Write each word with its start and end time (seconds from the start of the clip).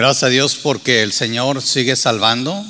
Gracias 0.00 0.22
a 0.22 0.28
Dios 0.28 0.56
porque 0.62 1.02
el 1.02 1.12
Señor 1.12 1.60
sigue 1.60 1.94
salvando, 1.94 2.64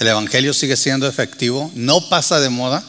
el 0.00 0.08
Evangelio 0.08 0.52
sigue 0.52 0.76
siendo 0.76 1.06
efectivo, 1.06 1.70
no 1.76 2.08
pasa 2.08 2.40
de 2.40 2.50
moda. 2.50 2.82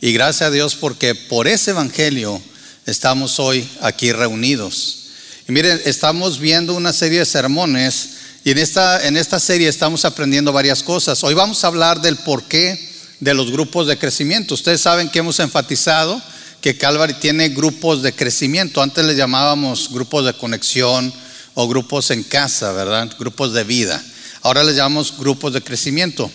Y 0.00 0.14
gracias 0.14 0.48
a 0.48 0.50
Dios 0.50 0.74
porque 0.74 1.14
por 1.14 1.48
ese 1.48 1.72
Evangelio 1.72 2.40
estamos 2.86 3.40
hoy 3.40 3.68
aquí 3.82 4.10
reunidos. 4.10 5.10
Y 5.46 5.52
miren, 5.52 5.78
estamos 5.84 6.38
viendo 6.38 6.72
una 6.72 6.94
serie 6.94 7.18
de 7.18 7.26
sermones 7.26 8.08
y 8.42 8.52
en 8.52 8.58
esta, 8.58 9.06
en 9.06 9.18
esta 9.18 9.38
serie 9.38 9.68
estamos 9.68 10.06
aprendiendo 10.06 10.50
varias 10.50 10.82
cosas. 10.82 11.22
Hoy 11.24 11.34
vamos 11.34 11.64
a 11.64 11.66
hablar 11.66 12.00
del 12.00 12.16
porqué 12.16 12.90
de 13.20 13.34
los 13.34 13.50
grupos 13.50 13.86
de 13.86 13.98
crecimiento. 13.98 14.54
Ustedes 14.54 14.80
saben 14.80 15.10
que 15.10 15.18
hemos 15.18 15.38
enfatizado 15.40 16.22
que 16.62 16.78
Calvary 16.78 17.12
tiene 17.20 17.50
grupos 17.50 18.00
de 18.00 18.14
crecimiento. 18.14 18.80
Antes 18.80 19.04
le 19.04 19.14
llamábamos 19.14 19.90
grupos 19.92 20.24
de 20.24 20.32
conexión 20.32 21.12
o 21.60 21.66
grupos 21.66 22.12
en 22.12 22.22
casa, 22.22 22.70
¿verdad? 22.70 23.10
Grupos 23.18 23.52
de 23.52 23.64
vida. 23.64 24.00
Ahora 24.42 24.62
les 24.62 24.76
llamamos 24.76 25.18
grupos 25.18 25.52
de 25.52 25.60
crecimiento. 25.60 26.30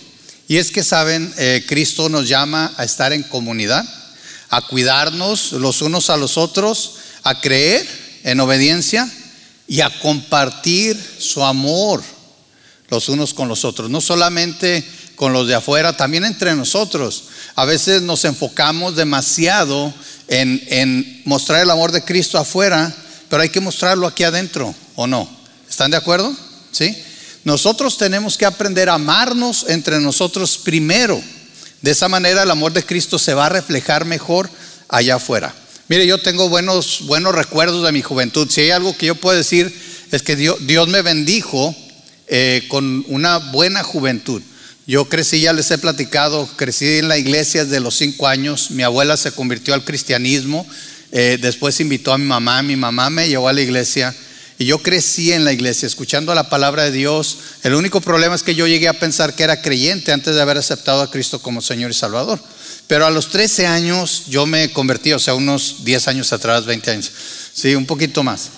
Y 0.48 0.58
es 0.58 0.70
que 0.70 0.84
saben, 0.84 1.32
eh, 1.38 1.64
Cristo 1.66 2.10
nos 2.10 2.28
llama 2.28 2.74
a 2.76 2.84
estar 2.84 3.10
en 3.14 3.22
comunidad, 3.22 3.88
a 4.50 4.60
cuidarnos 4.66 5.52
los 5.52 5.80
unos 5.80 6.10
a 6.10 6.18
los 6.18 6.36
otros, 6.36 6.96
a 7.22 7.40
creer 7.40 7.88
en 8.24 8.38
obediencia 8.38 9.10
y 9.66 9.80
a 9.80 9.88
compartir 10.00 11.02
su 11.18 11.42
amor 11.42 12.02
los 12.90 13.08
unos 13.08 13.32
con 13.32 13.48
los 13.48 13.64
otros. 13.64 13.88
No 13.88 14.02
solamente 14.02 14.84
con 15.16 15.32
los 15.32 15.48
de 15.48 15.54
afuera, 15.54 15.96
también 15.96 16.26
entre 16.26 16.54
nosotros. 16.54 17.24
A 17.54 17.64
veces 17.64 18.02
nos 18.02 18.26
enfocamos 18.26 18.94
demasiado 18.94 19.90
en, 20.28 20.62
en 20.68 21.22
mostrar 21.24 21.62
el 21.62 21.70
amor 21.70 21.92
de 21.92 22.04
Cristo 22.04 22.36
afuera, 22.36 22.94
pero 23.30 23.42
hay 23.42 23.48
que 23.48 23.60
mostrarlo 23.60 24.06
aquí 24.06 24.22
adentro. 24.22 24.74
¿O 24.96 25.06
no? 25.06 25.28
¿Están 25.68 25.90
de 25.90 25.96
acuerdo? 25.96 26.34
¿Sí? 26.70 26.96
Nosotros 27.44 27.98
tenemos 27.98 28.38
que 28.38 28.46
aprender 28.46 28.88
a 28.88 28.94
amarnos 28.94 29.66
entre 29.68 30.00
nosotros 30.00 30.58
primero. 30.58 31.20
De 31.82 31.90
esa 31.90 32.08
manera 32.08 32.42
el 32.42 32.50
amor 32.50 32.72
de 32.72 32.84
Cristo 32.84 33.18
se 33.18 33.34
va 33.34 33.46
a 33.46 33.50
reflejar 33.50 34.04
mejor 34.04 34.48
allá 34.88 35.16
afuera. 35.16 35.54
Mire, 35.88 36.06
yo 36.06 36.18
tengo 36.18 36.48
buenos, 36.48 37.02
buenos 37.06 37.34
recuerdos 37.34 37.84
de 37.84 37.92
mi 37.92 38.00
juventud. 38.00 38.48
Si 38.50 38.62
hay 38.62 38.70
algo 38.70 38.96
que 38.96 39.06
yo 39.06 39.14
puedo 39.14 39.36
decir 39.36 39.74
es 40.10 40.22
que 40.22 40.36
Dios, 40.36 40.56
Dios 40.66 40.88
me 40.88 41.02
bendijo 41.02 41.74
eh, 42.26 42.64
con 42.68 43.04
una 43.08 43.38
buena 43.38 43.82
juventud. 43.82 44.40
Yo 44.86 45.06
crecí, 45.06 45.40
ya 45.40 45.52
les 45.52 45.70
he 45.70 45.78
platicado, 45.78 46.48
crecí 46.56 46.98
en 46.98 47.08
la 47.08 47.18
iglesia 47.18 47.64
desde 47.64 47.80
los 47.80 47.96
cinco 47.96 48.28
años. 48.28 48.70
Mi 48.70 48.82
abuela 48.82 49.16
se 49.16 49.32
convirtió 49.32 49.74
al 49.74 49.84
cristianismo. 49.84 50.66
Eh, 51.12 51.38
después 51.40 51.80
invitó 51.80 52.12
a 52.12 52.18
mi 52.18 52.26
mamá. 52.26 52.62
Mi 52.62 52.76
mamá 52.76 53.10
me 53.10 53.28
llevó 53.28 53.48
a 53.48 53.52
la 53.52 53.60
iglesia. 53.60 54.14
Y 54.58 54.66
yo 54.66 54.78
crecí 54.78 55.32
en 55.32 55.44
la 55.44 55.52
iglesia 55.52 55.86
escuchando 55.86 56.34
la 56.34 56.48
palabra 56.48 56.84
de 56.84 56.92
Dios. 56.92 57.38
El 57.64 57.74
único 57.74 58.00
problema 58.00 58.36
es 58.36 58.44
que 58.44 58.54
yo 58.54 58.68
llegué 58.68 58.86
a 58.88 58.98
pensar 58.98 59.34
que 59.34 59.42
era 59.42 59.60
creyente 59.60 60.12
antes 60.12 60.34
de 60.34 60.40
haber 60.40 60.58
aceptado 60.58 61.02
a 61.02 61.10
Cristo 61.10 61.40
como 61.40 61.60
Señor 61.60 61.90
y 61.90 61.94
Salvador. 61.94 62.38
Pero 62.86 63.06
a 63.06 63.10
los 63.10 63.30
13 63.30 63.66
años 63.66 64.24
yo 64.28 64.46
me 64.46 64.70
convertí, 64.70 65.12
o 65.12 65.18
sea, 65.18 65.34
unos 65.34 65.84
10 65.84 66.08
años 66.08 66.32
atrás, 66.32 66.66
20 66.66 66.90
años. 66.90 67.10
Sí, 67.52 67.74
un 67.74 67.86
poquito 67.86 68.22
más. 68.22 68.50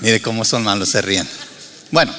Mire 0.00 0.20
cómo 0.20 0.44
son 0.44 0.64
malos, 0.64 0.88
se 0.88 1.00
ríen. 1.00 1.28
Bueno, 1.92 2.12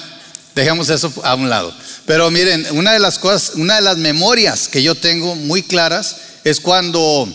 dejemos 0.54 0.88
eso 0.88 1.12
a 1.24 1.34
un 1.34 1.50
lado. 1.50 1.74
Pero 2.06 2.30
miren, 2.30 2.66
una 2.72 2.92
de 2.92 2.98
las 2.98 3.18
cosas, 3.18 3.56
una 3.56 3.76
de 3.76 3.82
las 3.82 3.98
memorias 3.98 4.68
que 4.68 4.82
yo 4.82 4.94
tengo 4.94 5.34
muy 5.34 5.62
claras 5.62 6.16
es 6.44 6.60
cuando 6.60 7.28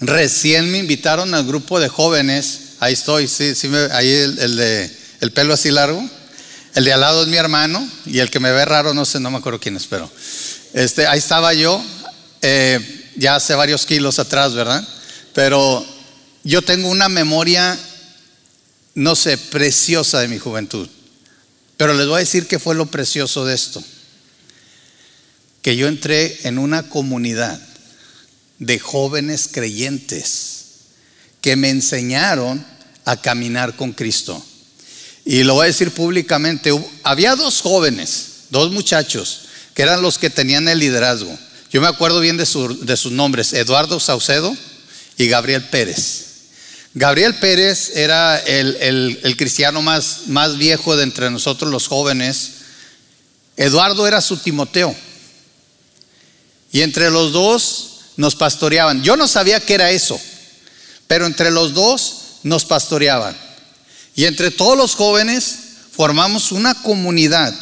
recién 0.00 0.70
me 0.70 0.78
invitaron 0.78 1.34
al 1.34 1.46
grupo 1.46 1.80
de 1.80 1.88
jóvenes 1.88 2.67
ahí 2.80 2.92
estoy, 2.92 3.28
sí, 3.28 3.54
sí, 3.54 3.68
ahí 3.92 4.10
el, 4.10 4.56
de 4.56 4.90
el 5.20 5.32
pelo 5.32 5.54
así 5.54 5.70
largo. 5.70 6.02
El 6.74 6.84
de 6.84 6.92
al 6.92 7.00
lado 7.00 7.22
es 7.22 7.28
mi 7.28 7.36
hermano 7.36 7.86
y 8.06 8.18
el 8.20 8.30
que 8.30 8.40
me 8.40 8.52
ve 8.52 8.64
raro, 8.64 8.94
no 8.94 9.04
sé, 9.04 9.20
no 9.20 9.30
me 9.30 9.38
acuerdo 9.38 9.58
quién 9.58 9.76
es, 9.76 9.86
pero 9.86 10.10
este, 10.74 11.06
ahí 11.06 11.18
estaba 11.18 11.54
yo, 11.54 11.82
eh, 12.42 13.10
ya 13.16 13.36
hace 13.36 13.54
varios 13.54 13.84
kilos 13.84 14.18
atrás, 14.18 14.54
¿verdad? 14.54 14.86
Pero 15.34 15.84
yo 16.44 16.62
tengo 16.62 16.88
una 16.88 17.08
memoria, 17.08 17.78
no 18.94 19.16
sé, 19.16 19.38
preciosa 19.38 20.20
de 20.20 20.28
mi 20.28 20.38
juventud. 20.38 20.88
Pero 21.76 21.94
les 21.94 22.06
voy 22.06 22.16
a 22.16 22.20
decir 22.20 22.46
qué 22.46 22.58
fue 22.58 22.74
lo 22.74 22.86
precioso 22.86 23.44
de 23.44 23.54
esto. 23.54 23.82
Que 25.62 25.76
yo 25.76 25.88
entré 25.88 26.38
en 26.42 26.58
una 26.58 26.88
comunidad 26.88 27.60
de 28.58 28.78
jóvenes 28.78 29.48
creyentes 29.50 30.58
que 31.40 31.56
me 31.56 31.70
enseñaron 31.70 32.64
a 33.08 33.16
caminar 33.16 33.74
con 33.74 33.92
Cristo. 33.92 34.44
Y 35.24 35.42
lo 35.42 35.54
voy 35.54 35.64
a 35.64 35.68
decir 35.68 35.92
públicamente, 35.92 36.70
había 37.02 37.36
dos 37.36 37.62
jóvenes, 37.62 38.26
dos 38.50 38.70
muchachos, 38.70 39.40
que 39.72 39.80
eran 39.80 40.02
los 40.02 40.18
que 40.18 40.28
tenían 40.28 40.68
el 40.68 40.78
liderazgo. 40.78 41.36
Yo 41.72 41.80
me 41.80 41.86
acuerdo 41.86 42.20
bien 42.20 42.36
de, 42.36 42.44
sus 42.44 43.12
nombres, 43.12 43.54
Eduardo 43.54 43.98
Saucedo 43.98 44.54
y 45.16 45.26
Gabriel 45.26 45.64
Pérez. 45.64 46.26
Gabriel 46.92 47.34
Pérez 47.36 47.96
era 47.96 48.38
el, 48.40 48.76
el, 49.22 49.36
cristiano 49.38 49.80
más, 49.80 50.26
más 50.26 50.58
viejo 50.58 50.94
de 50.94 51.04
entre 51.04 51.30
nosotros 51.30 51.70
los 51.70 51.88
jóvenes. 51.88 52.50
Eduardo 53.56 54.06
era 54.06 54.20
su 54.20 54.36
Timoteo. 54.36 54.94
Y 56.72 56.82
entre 56.82 57.10
los 57.10 57.32
dos 57.32 58.00
nos 58.16 58.34
pastoreaban. 58.34 59.02
Yo 59.02 59.16
no 59.16 59.26
sabía 59.26 59.60
qué 59.60 59.74
era 59.74 59.90
eso. 59.92 60.20
Pero 61.06 61.24
entre 61.24 61.50
los 61.50 61.72
dos 61.72 62.27
nos 62.48 62.64
pastoreaban. 62.64 63.36
Y 64.14 64.24
entre 64.24 64.50
todos 64.50 64.76
los 64.76 64.94
jóvenes 64.94 65.58
formamos 65.92 66.50
una 66.50 66.74
comunidad 66.82 67.54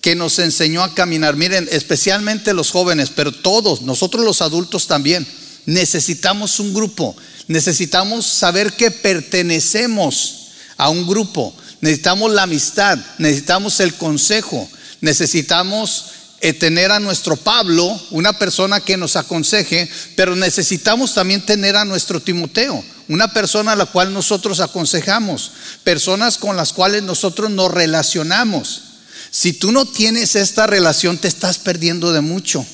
que 0.00 0.14
nos 0.14 0.38
enseñó 0.38 0.82
a 0.82 0.94
caminar. 0.94 1.36
Miren, 1.36 1.68
especialmente 1.72 2.52
los 2.52 2.70
jóvenes, 2.70 3.10
pero 3.14 3.32
todos, 3.32 3.82
nosotros 3.82 4.24
los 4.24 4.42
adultos 4.42 4.86
también, 4.86 5.26
necesitamos 5.64 6.60
un 6.60 6.74
grupo. 6.74 7.16
Necesitamos 7.48 8.26
saber 8.26 8.72
que 8.74 8.90
pertenecemos 8.90 10.48
a 10.76 10.90
un 10.90 11.06
grupo. 11.06 11.54
Necesitamos 11.80 12.32
la 12.32 12.42
amistad, 12.42 12.98
necesitamos 13.18 13.80
el 13.80 13.94
consejo, 13.94 14.68
necesitamos 15.00 16.06
eh, 16.40 16.52
tener 16.52 16.92
a 16.92 17.00
nuestro 17.00 17.36
Pablo, 17.36 18.00
una 18.10 18.38
persona 18.38 18.80
que 18.80 18.96
nos 18.96 19.16
aconseje, 19.16 19.88
pero 20.14 20.36
necesitamos 20.36 21.14
también 21.14 21.44
tener 21.44 21.76
a 21.76 21.84
nuestro 21.84 22.20
Timoteo, 22.20 22.84
una 23.08 23.32
persona 23.32 23.72
a 23.72 23.76
la 23.76 23.86
cual 23.86 24.12
nosotros 24.12 24.60
aconsejamos, 24.60 25.52
personas 25.84 26.38
con 26.38 26.56
las 26.56 26.72
cuales 26.72 27.02
nosotros 27.02 27.50
nos 27.50 27.70
relacionamos. 27.70 28.82
Si 29.30 29.52
tú 29.52 29.72
no 29.72 29.86
tienes 29.86 30.34
esta 30.36 30.66
relación, 30.66 31.18
te 31.18 31.28
estás 31.28 31.58
perdiendo 31.58 32.12
de 32.12 32.20
mucho. 32.20 32.64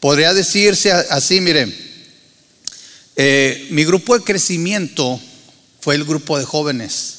Podría 0.00 0.34
decirse 0.34 0.92
así, 0.92 1.40
miren, 1.40 1.76
eh, 3.16 3.66
mi 3.70 3.84
grupo 3.84 4.16
de 4.16 4.24
crecimiento 4.24 5.20
fue 5.80 5.94
el 5.94 6.04
grupo 6.04 6.38
de 6.38 6.44
jóvenes, 6.44 7.14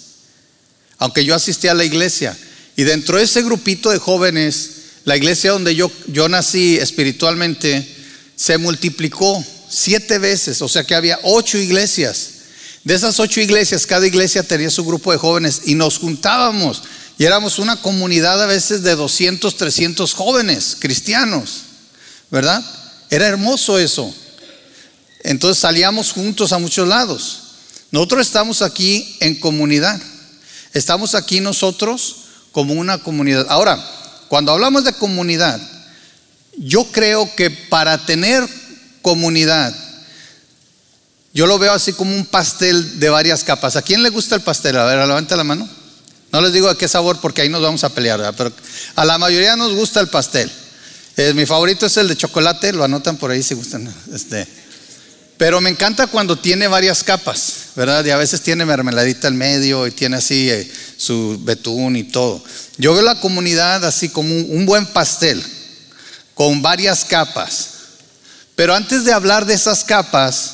aunque 0.98 1.26
yo 1.26 1.36
asistí 1.36 1.68
a 1.68 1.74
la 1.74 1.84
iglesia, 1.84 2.38
y 2.76 2.84
dentro 2.84 3.18
de 3.18 3.24
ese 3.24 3.42
grupito 3.42 3.90
de 3.90 3.98
jóvenes, 3.98 4.72
la 5.06 5.18
iglesia 5.18 5.52
donde 5.52 5.76
yo, 5.76 5.92
yo 6.08 6.30
nací 6.30 6.78
espiritualmente 6.78 7.86
se 8.36 8.58
multiplicó 8.58 9.44
siete 9.70 10.18
veces, 10.18 10.62
o 10.62 10.68
sea 10.68 10.84
que 10.84 10.96
había 10.96 11.20
ocho 11.24 11.58
iglesias. 11.58 12.32
De 12.84 12.96
esas 12.96 13.20
ocho 13.20 13.42
iglesias, 13.42 13.86
cada 13.86 14.08
iglesia 14.08 14.44
tenía 14.44 14.70
su 14.70 14.86
grupo 14.86 15.12
de 15.12 15.18
jóvenes 15.18 15.62
y 15.66 15.76
nos 15.76 15.98
juntábamos 15.98 16.82
y 17.18 17.26
éramos 17.26 17.60
una 17.60 17.82
comunidad 17.82 18.42
a 18.42 18.46
veces 18.46 18.82
de 18.82 18.96
200, 18.96 19.58
300 19.58 20.14
jóvenes 20.14 20.78
cristianos, 20.80 21.64
¿verdad? 22.32 22.64
Era 23.10 23.28
hermoso 23.28 23.78
eso. 23.78 24.14
Entonces 25.24 25.60
salíamos 25.60 26.14
juntos 26.14 26.54
a 26.54 26.60
muchos 26.60 26.88
lados. 26.88 27.42
Nosotros 27.92 28.26
estamos 28.26 28.62
aquí 28.62 29.18
en 29.20 29.36
comunidad. 29.36 30.02
Estamos 30.74 31.14
aquí 31.14 31.42
nosotros 31.42 32.16
como 32.54 32.74
una 32.74 33.00
comunidad. 33.00 33.48
Ahora, 33.50 33.84
cuando 34.30 34.54
hablamos 34.54 34.86
de 34.86 34.94
comunidad, 34.94 35.60
yo 36.58 36.86
creo 36.86 37.36
que 37.36 37.50
para 37.50 38.06
tener 38.06 38.48
comunidad, 39.02 39.76
yo 41.34 41.48
lo 41.48 41.60
veo 41.60 41.74
así 41.74 41.94
como 41.94 42.16
un 42.16 42.26
pastel 42.26 43.00
de 43.00 43.10
varias 43.10 43.44
capas. 43.44 43.76
¿A 43.76 43.82
quién 43.82 44.04
le 44.04 44.10
gusta 44.10 44.36
el 44.36 44.42
pastel? 44.42 44.78
A 44.78 44.86
ver, 44.86 44.98
levanta 45.08 45.36
la 45.36 45.44
mano. 45.44 45.68
No 46.32 46.42
les 46.42 46.54
digo 46.54 46.70
a 46.70 46.78
qué 46.78 46.88
sabor 46.88 47.20
porque 47.20 47.42
ahí 47.42 47.50
nos 47.50 47.62
vamos 47.62 47.84
a 47.84 47.90
pelear, 47.90 48.34
pero 48.38 48.52
a 48.96 49.06
la 49.06 49.18
mayoría 49.18 49.56
nos 49.56 49.74
gusta 49.74 50.00
el 50.00 50.08
pastel. 50.08 50.52
Eh, 51.18 51.34
mi 51.34 51.46
favorito 51.46 51.86
es 51.86 51.98
el 51.98 52.08
de 52.08 52.16
chocolate, 52.16 52.72
lo 52.72 52.84
anotan 52.84 53.18
por 53.18 53.32
ahí 53.32 53.44
si 53.44 53.56
gustan. 53.56 53.94
Este. 54.14 54.48
Pero 55.40 55.62
me 55.62 55.70
encanta 55.70 56.08
cuando 56.08 56.38
tiene 56.38 56.68
varias 56.68 57.02
capas, 57.02 57.54
¿verdad? 57.76 58.04
Y 58.04 58.10
a 58.10 58.18
veces 58.18 58.42
tiene 58.42 58.66
mermeladita 58.66 59.28
al 59.28 59.34
medio 59.34 59.88
y 59.88 59.92
tiene 59.92 60.18
así 60.18 60.50
eh, 60.50 60.70
su 60.98 61.40
betún 61.42 61.96
y 61.96 62.04
todo. 62.04 62.44
Yo 62.78 62.94
veo 62.94 63.02
la 63.02 63.20
comunidad 63.22 63.86
así 63.86 64.10
como 64.10 64.36
un, 64.36 64.66
buen 64.66 64.86
pastel, 64.86 65.42
con 66.34 66.62
varias 66.62 67.06
capas. 67.06 67.70
Pero 68.60 68.76
antes 68.76 69.06
de 69.06 69.14
hablar 69.14 69.46
de 69.46 69.54
esas 69.54 69.86
capas, 69.86 70.52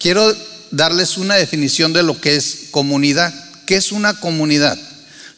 quiero 0.00 0.36
darles 0.72 1.16
una 1.16 1.36
definición 1.36 1.92
de 1.92 2.02
lo 2.02 2.20
que 2.20 2.34
es 2.34 2.62
comunidad. 2.72 3.32
¿qué 3.64 3.76
es 3.76 3.92
una 3.92 4.18
comunidad? 4.18 4.76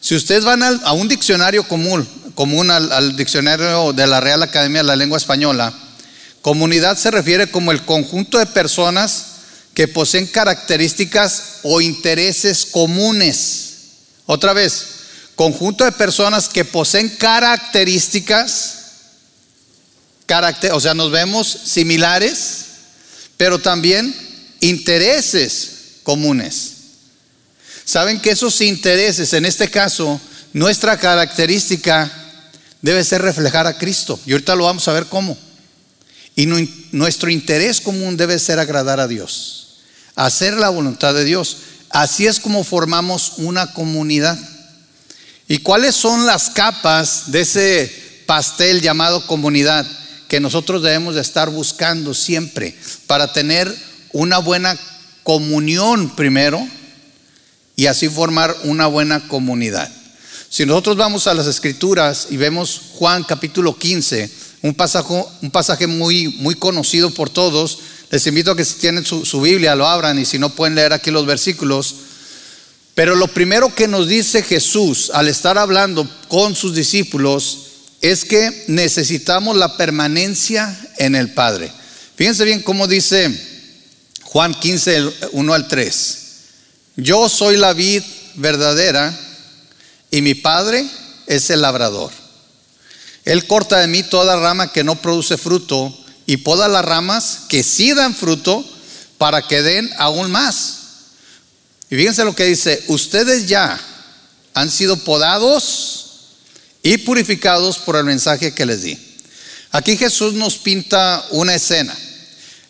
Si 0.01 0.15
ustedes 0.15 0.43
van 0.43 0.63
a 0.63 0.93
un 0.93 1.07
diccionario 1.07 1.67
común, 1.67 2.09
común 2.33 2.71
al, 2.71 3.15
diccionario 3.15 3.93
de 3.93 4.07
la 4.07 4.19
Real 4.19 4.41
Academia 4.41 4.81
de 4.81 4.87
la 4.87 4.95
Lengua 4.95 5.19
Española, 5.19 5.71
comunidad 6.41 6.97
se 6.97 7.11
refiere 7.11 7.51
como 7.51 7.71
el 7.71 7.83
conjunto 7.83 8.39
de 8.39 8.47
personas 8.47 9.25
que 9.75 9.87
poseen 9.87 10.25
características 10.25 11.59
o 11.61 11.81
intereses 11.81 12.65
comunes. 12.65 13.73
Otra 14.25 14.53
vez, 14.53 14.85
conjunto 15.35 15.85
de 15.85 15.91
personas 15.91 16.49
que 16.49 16.65
poseen 16.65 17.09
características, 17.09 18.77
o 20.71 20.79
sea, 20.79 20.93
nos 20.93 21.11
vemos 21.11 21.47
similares, 21.47 22.65
pero 23.37 23.59
también 23.59 24.13
intereses 24.59 25.99
comunes. 26.03 26.73
Saben 27.85 28.19
que 28.19 28.31
esos 28.31 28.59
intereses, 28.61 29.31
en 29.33 29.45
este 29.45 29.69
caso, 29.69 30.19
nuestra 30.51 30.97
característica 30.97 32.11
debe 32.81 33.03
ser 33.03 33.21
reflejar 33.21 33.67
a 33.67 33.77
Cristo. 33.77 34.19
Y 34.25 34.33
ahorita 34.33 34.55
lo 34.55 34.65
vamos 34.65 34.87
a 34.87 34.93
ver 34.93 35.05
cómo. 35.05 35.37
Y 36.35 36.45
nuestro 36.91 37.29
interés 37.29 37.79
común 37.79 38.17
debe 38.17 38.37
ser 38.37 38.59
agradar 38.59 38.99
a 38.99 39.07
Dios, 39.07 39.79
hacer 40.15 40.53
la 40.55 40.69
voluntad 40.69 41.13
de 41.13 41.23
Dios. 41.23 41.57
Así 41.89 42.27
es 42.27 42.39
como 42.39 42.63
formamos 42.63 43.33
una 43.37 43.73
comunidad. 43.73 44.37
¿Y 45.47 45.59
cuáles 45.59 45.95
son 45.95 46.25
las 46.25 46.49
capas 46.49 47.31
de 47.31 47.41
ese 47.41 48.23
pastel 48.25 48.81
llamado 48.81 49.25
comunidad 49.25 49.87
que 50.27 50.39
nosotros 50.39 50.81
debemos 50.81 51.15
de 51.15 51.21
estar 51.21 51.49
buscando 51.49 52.13
siempre 52.13 52.75
para 53.05 53.31
tener 53.33 53.73
una 54.13 54.37
buena 54.39 54.77
comunión 55.23 56.15
primero 56.15 56.65
y 57.75 57.85
así 57.85 58.09
formar 58.09 58.55
una 58.63 58.87
buena 58.87 59.27
comunidad? 59.27 59.91
Si 60.49 60.65
nosotros 60.65 60.97
vamos 60.97 61.27
a 61.27 61.33
las 61.33 61.47
escrituras 61.47 62.27
y 62.29 62.37
vemos 62.37 62.81
Juan 62.93 63.23
capítulo 63.23 63.77
15, 63.77 64.29
un 64.61 64.73
pasaje, 64.73 65.13
un 65.41 65.51
pasaje 65.51 65.87
muy, 65.87 66.29
muy 66.39 66.55
conocido 66.55 67.11
por 67.11 67.29
todos, 67.29 67.79
les 68.09 68.25
invito 68.27 68.51
a 68.51 68.55
que 68.55 68.63
si 68.63 68.75
tienen 68.75 69.05
su, 69.05 69.25
su 69.25 69.41
Biblia 69.41 69.75
lo 69.75 69.85
abran 69.85 70.17
y 70.17 70.25
si 70.25 70.39
no 70.39 70.49
pueden 70.49 70.75
leer 70.75 70.93
aquí 70.93 71.11
los 71.11 71.25
versículos. 71.25 71.95
Pero 72.95 73.15
lo 73.15 73.27
primero 73.27 73.75
que 73.75 73.87
nos 73.87 74.07
dice 74.07 74.41
Jesús 74.41 75.11
al 75.13 75.27
estar 75.27 75.57
hablando 75.57 76.09
con 76.29 76.55
sus 76.55 76.73
discípulos 76.73 77.66
es 78.09 78.25
que 78.25 78.65
necesitamos 78.67 79.57
la 79.57 79.77
permanencia 79.77 80.77
en 80.97 81.15
el 81.15 81.33
Padre. 81.33 81.71
Fíjense 82.15 82.45
bien 82.45 82.61
cómo 82.61 82.87
dice 82.87 83.31
Juan 84.23 84.53
15, 84.53 85.29
1 85.31 85.53
al 85.53 85.67
3. 85.67 86.17
Yo 86.95 87.29
soy 87.29 87.57
la 87.57 87.73
vid 87.73 88.03
verdadera 88.35 89.17
y 90.11 90.21
mi 90.21 90.35
Padre 90.35 90.85
es 91.27 91.49
el 91.49 91.61
labrador. 91.61 92.11
Él 93.25 93.45
corta 93.45 93.79
de 93.79 93.87
mí 93.87 94.03
toda 94.03 94.37
rama 94.37 94.71
que 94.71 94.83
no 94.83 95.01
produce 95.01 95.37
fruto 95.37 95.95
y 96.25 96.37
poda 96.37 96.67
las 96.67 96.85
ramas 96.85 97.39
que 97.49 97.63
sí 97.63 97.93
dan 97.93 98.15
fruto 98.15 98.65
para 99.17 99.41
que 99.41 99.61
den 99.61 99.89
aún 99.97 100.31
más. 100.31 100.77
Y 101.89 101.95
fíjense 101.95 102.23
lo 102.25 102.35
que 102.35 102.45
dice, 102.45 102.83
ustedes 102.87 103.47
ya 103.47 103.79
han 104.53 104.71
sido 104.71 104.97
podados 104.97 106.06
y 106.87 106.99
purificados 106.99 107.79
por 107.79 107.97
el 107.97 108.05
mensaje 108.05 108.53
que 108.53 108.65
les 108.65 108.81
di. 108.81 108.97
Aquí 109.71 109.97
Jesús 109.97 110.33
nos 110.35 110.55
pinta 110.55 111.27
una 111.31 111.53
escena. 111.53 111.93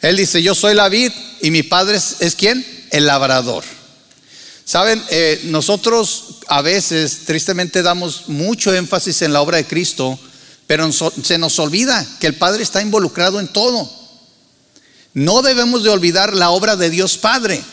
Él 0.01 0.17
dice, 0.17 0.41
yo 0.41 0.55
soy 0.55 0.73
la 0.73 0.89
vid 0.89 1.11
y 1.43 1.51
mi 1.51 1.61
padre 1.61 1.97
es, 1.97 2.15
¿es 2.21 2.33
quién? 2.33 2.65
El 2.89 3.05
labrador. 3.05 3.63
Saben, 4.65 5.03
eh, 5.11 5.41
nosotros 5.43 6.39
a 6.47 6.63
veces 6.63 7.25
tristemente 7.25 7.83
damos 7.83 8.27
mucho 8.27 8.73
énfasis 8.73 9.21
en 9.21 9.33
la 9.33 9.41
obra 9.41 9.57
de 9.57 9.67
Cristo, 9.67 10.19
pero 10.65 10.91
se 10.91 11.37
nos 11.37 11.59
olvida 11.59 12.03
que 12.19 12.25
el 12.25 12.33
Padre 12.33 12.63
está 12.63 12.81
involucrado 12.81 13.39
en 13.39 13.47
todo. 13.47 13.87
No 15.13 15.43
debemos 15.43 15.83
de 15.83 15.91
olvidar 15.91 16.33
la 16.33 16.49
obra 16.49 16.75
de 16.75 16.89
Dios 16.89 17.19
Padre. 17.19 17.63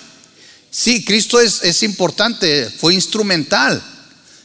Sí, 0.71 1.07
Cristo 1.07 1.41
es, 1.41 1.83
importante, 1.83 2.69
fue 2.69 2.93
instrumental, 2.93 3.83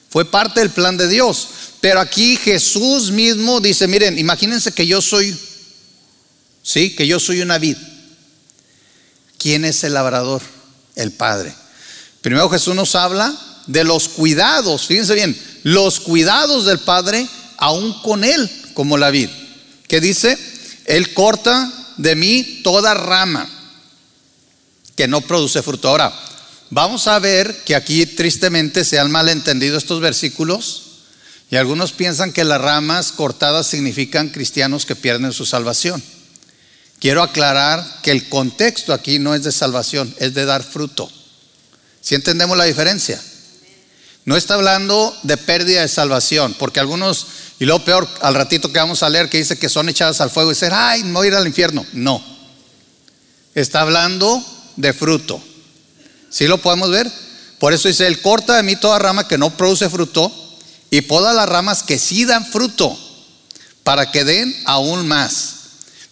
fue 0.09 0.25
parte 0.25 0.59
del 0.59 0.71
plan 0.71 0.97
de 0.97 1.07
Dios. 1.07 1.47
Pero 1.81 1.99
aquí 1.99 2.35
Jesús 2.35 3.11
mismo 3.11 3.61
dice, 3.61 3.87
miren, 3.87 4.17
imagínense 4.17 4.73
que 4.73 4.85
yo 4.85 5.01
soy, 5.01 5.37
sí, 6.61 6.95
que 6.95 7.07
yo 7.07 7.19
soy 7.19 7.41
una 7.41 7.57
vid. 7.57 7.77
¿Quién 9.37 9.63
es 9.63 9.83
el 9.83 9.93
labrador? 9.93 10.41
El 10.95 11.11
Padre. 11.11 11.53
Primero 12.21 12.49
Jesús 12.49 12.75
nos 12.75 12.95
habla 12.95 13.33
de 13.67 13.83
los 13.83 14.09
cuidados, 14.09 14.87
fíjense 14.87 15.13
bien, 15.13 15.39
los 15.63 15.99
cuidados 15.99 16.65
del 16.65 16.79
Padre 16.79 17.27
aún 17.57 18.01
con 18.01 18.23
Él 18.23 18.49
como 18.73 18.97
la 18.97 19.11
vid. 19.11 19.29
Que 19.87 20.01
dice, 20.01 20.37
Él 20.85 21.13
corta 21.13 21.71
de 21.97 22.15
mí 22.15 22.61
toda 22.63 22.93
rama 22.93 23.47
que 24.95 25.07
no 25.07 25.21
produce 25.21 25.61
fruto. 25.61 25.87
Ahora, 25.87 26.13
vamos 26.69 27.07
a 27.07 27.19
ver 27.19 27.63
que 27.65 27.75
aquí 27.75 28.05
tristemente 28.05 28.83
se 28.83 28.99
han 28.99 29.11
malentendido 29.11 29.77
estos 29.77 30.01
versículos 30.01 30.83
y 31.51 31.55
algunos 31.55 31.91
piensan 31.91 32.31
que 32.31 32.43
las 32.43 32.61
ramas 32.61 33.11
cortadas 33.11 33.67
significan 33.67 34.29
cristianos 34.29 34.85
que 34.85 34.95
pierden 34.95 35.33
su 35.33 35.45
salvación. 35.45 36.03
Quiero 36.99 37.23
aclarar 37.23 38.01
que 38.03 38.11
el 38.11 38.27
contexto 38.27 38.93
aquí 38.93 39.19
no 39.19 39.33
es 39.33 39.43
de 39.43 39.51
salvación, 39.51 40.13
es 40.19 40.33
de 40.33 40.45
dar 40.45 40.63
fruto. 40.63 41.09
Si 42.01 42.13
entendemos 42.13 42.57
la 42.57 42.65
diferencia? 42.65 43.21
No 44.25 44.35
está 44.35 44.55
hablando 44.55 45.17
de 45.23 45.37
pérdida 45.37 45.81
de 45.81 45.87
salvación, 45.87 46.55
porque 46.59 46.79
algunos, 46.79 47.25
y 47.59 47.65
lo 47.65 47.83
peor, 47.83 48.07
al 48.21 48.35
ratito 48.35 48.71
que 48.71 48.79
vamos 48.79 49.01
a 49.01 49.09
leer, 49.09 49.29
que 49.29 49.37
dice 49.37 49.57
que 49.57 49.69
son 49.69 49.89
echadas 49.89 50.21
al 50.21 50.29
fuego 50.29 50.51
y 50.51 50.53
dicen, 50.53 50.71
ay, 50.73 51.03
no 51.03 51.23
ir 51.23 51.33
al 51.33 51.47
infierno. 51.47 51.85
No. 51.93 52.23
Está 53.55 53.81
hablando 53.81 54.43
de 54.75 54.93
fruto. 54.93 55.41
¿Sí 56.29 56.47
lo 56.47 56.59
podemos 56.59 56.89
ver? 56.89 57.11
Por 57.59 57.73
eso 57.73 57.87
dice, 57.87 58.07
Él 58.07 58.21
corta 58.21 58.55
de 58.55 58.63
mí 58.63 58.75
toda 58.75 58.99
rama 58.99 59.27
que 59.27 59.37
no 59.37 59.55
produce 59.55 59.89
fruto 59.89 60.31
y 60.89 61.01
poda 61.01 61.33
las 61.33 61.49
ramas 61.49 61.83
que 61.83 61.99
sí 61.99 62.25
dan 62.25 62.45
fruto 62.45 62.97
para 63.83 64.11
que 64.11 64.23
den 64.23 64.55
aún 64.65 65.07
más. 65.07 65.55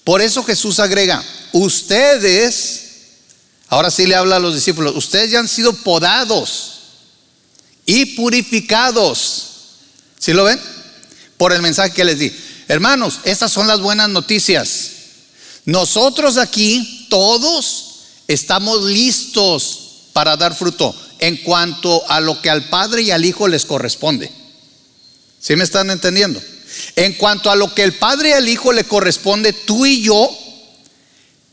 Por 0.03 0.21
eso 0.21 0.43
Jesús 0.43 0.79
agrega, 0.79 1.23
ustedes, 1.53 2.83
ahora 3.69 3.91
sí 3.91 4.05
le 4.05 4.15
habla 4.15 4.37
a 4.37 4.39
los 4.39 4.55
discípulos, 4.55 4.95
ustedes 4.95 5.31
ya 5.31 5.39
han 5.39 5.47
sido 5.47 5.73
podados 5.73 6.73
y 7.85 8.05
purificados. 8.17 9.43
¿Sí 10.19 10.33
lo 10.33 10.43
ven? 10.43 10.59
Por 11.37 11.53
el 11.53 11.61
mensaje 11.61 11.91
que 11.91 12.03
les 12.03 12.19
di. 12.19 12.35
Hermanos, 12.67 13.19
estas 13.23 13.51
son 13.51 13.67
las 13.67 13.79
buenas 13.79 14.09
noticias. 14.09 14.91
Nosotros 15.65 16.37
aquí, 16.37 17.07
todos, 17.09 17.85
estamos 18.27 18.83
listos 18.83 19.86
para 20.17 20.35
dar 20.35 20.55
fruto 20.55 20.95
en 21.19 21.37
cuanto 21.37 22.03
a 22.09 22.19
lo 22.19 22.41
que 22.41 22.49
al 22.49 22.69
Padre 22.69 23.03
y 23.03 23.11
al 23.11 23.23
Hijo 23.23 23.47
les 23.47 23.65
corresponde. 23.65 24.31
¿Sí 25.39 25.55
me 25.55 25.63
están 25.63 25.91
entendiendo? 25.91 26.41
En 26.95 27.13
cuanto 27.13 27.51
a 27.51 27.55
lo 27.55 27.71
que 27.75 27.83
el 27.83 27.93
Padre 27.93 28.29
y 28.29 28.31
al 28.33 28.49
Hijo 28.49 28.73
le 28.73 28.83
corresponde, 28.83 29.53
tú 29.53 29.85
y 29.85 30.01
yo 30.01 30.35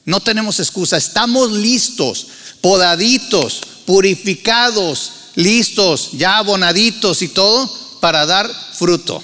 no 0.06 0.20
tenemos 0.20 0.60
excusa. 0.60 0.96
Estamos 0.96 1.52
listos, 1.52 2.28
podaditos, 2.62 3.60
purificados, 3.84 5.12
listos, 5.34 6.12
ya 6.12 6.38
abonaditos 6.38 7.20
y 7.20 7.28
todo 7.28 7.70
para 8.00 8.24
dar 8.24 8.50
fruto. 8.72 9.22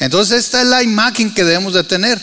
Entonces 0.00 0.46
esta 0.46 0.62
es 0.62 0.66
la 0.66 0.82
imagen 0.82 1.32
que 1.32 1.44
debemos 1.44 1.74
de 1.74 1.84
tener. 1.84 2.20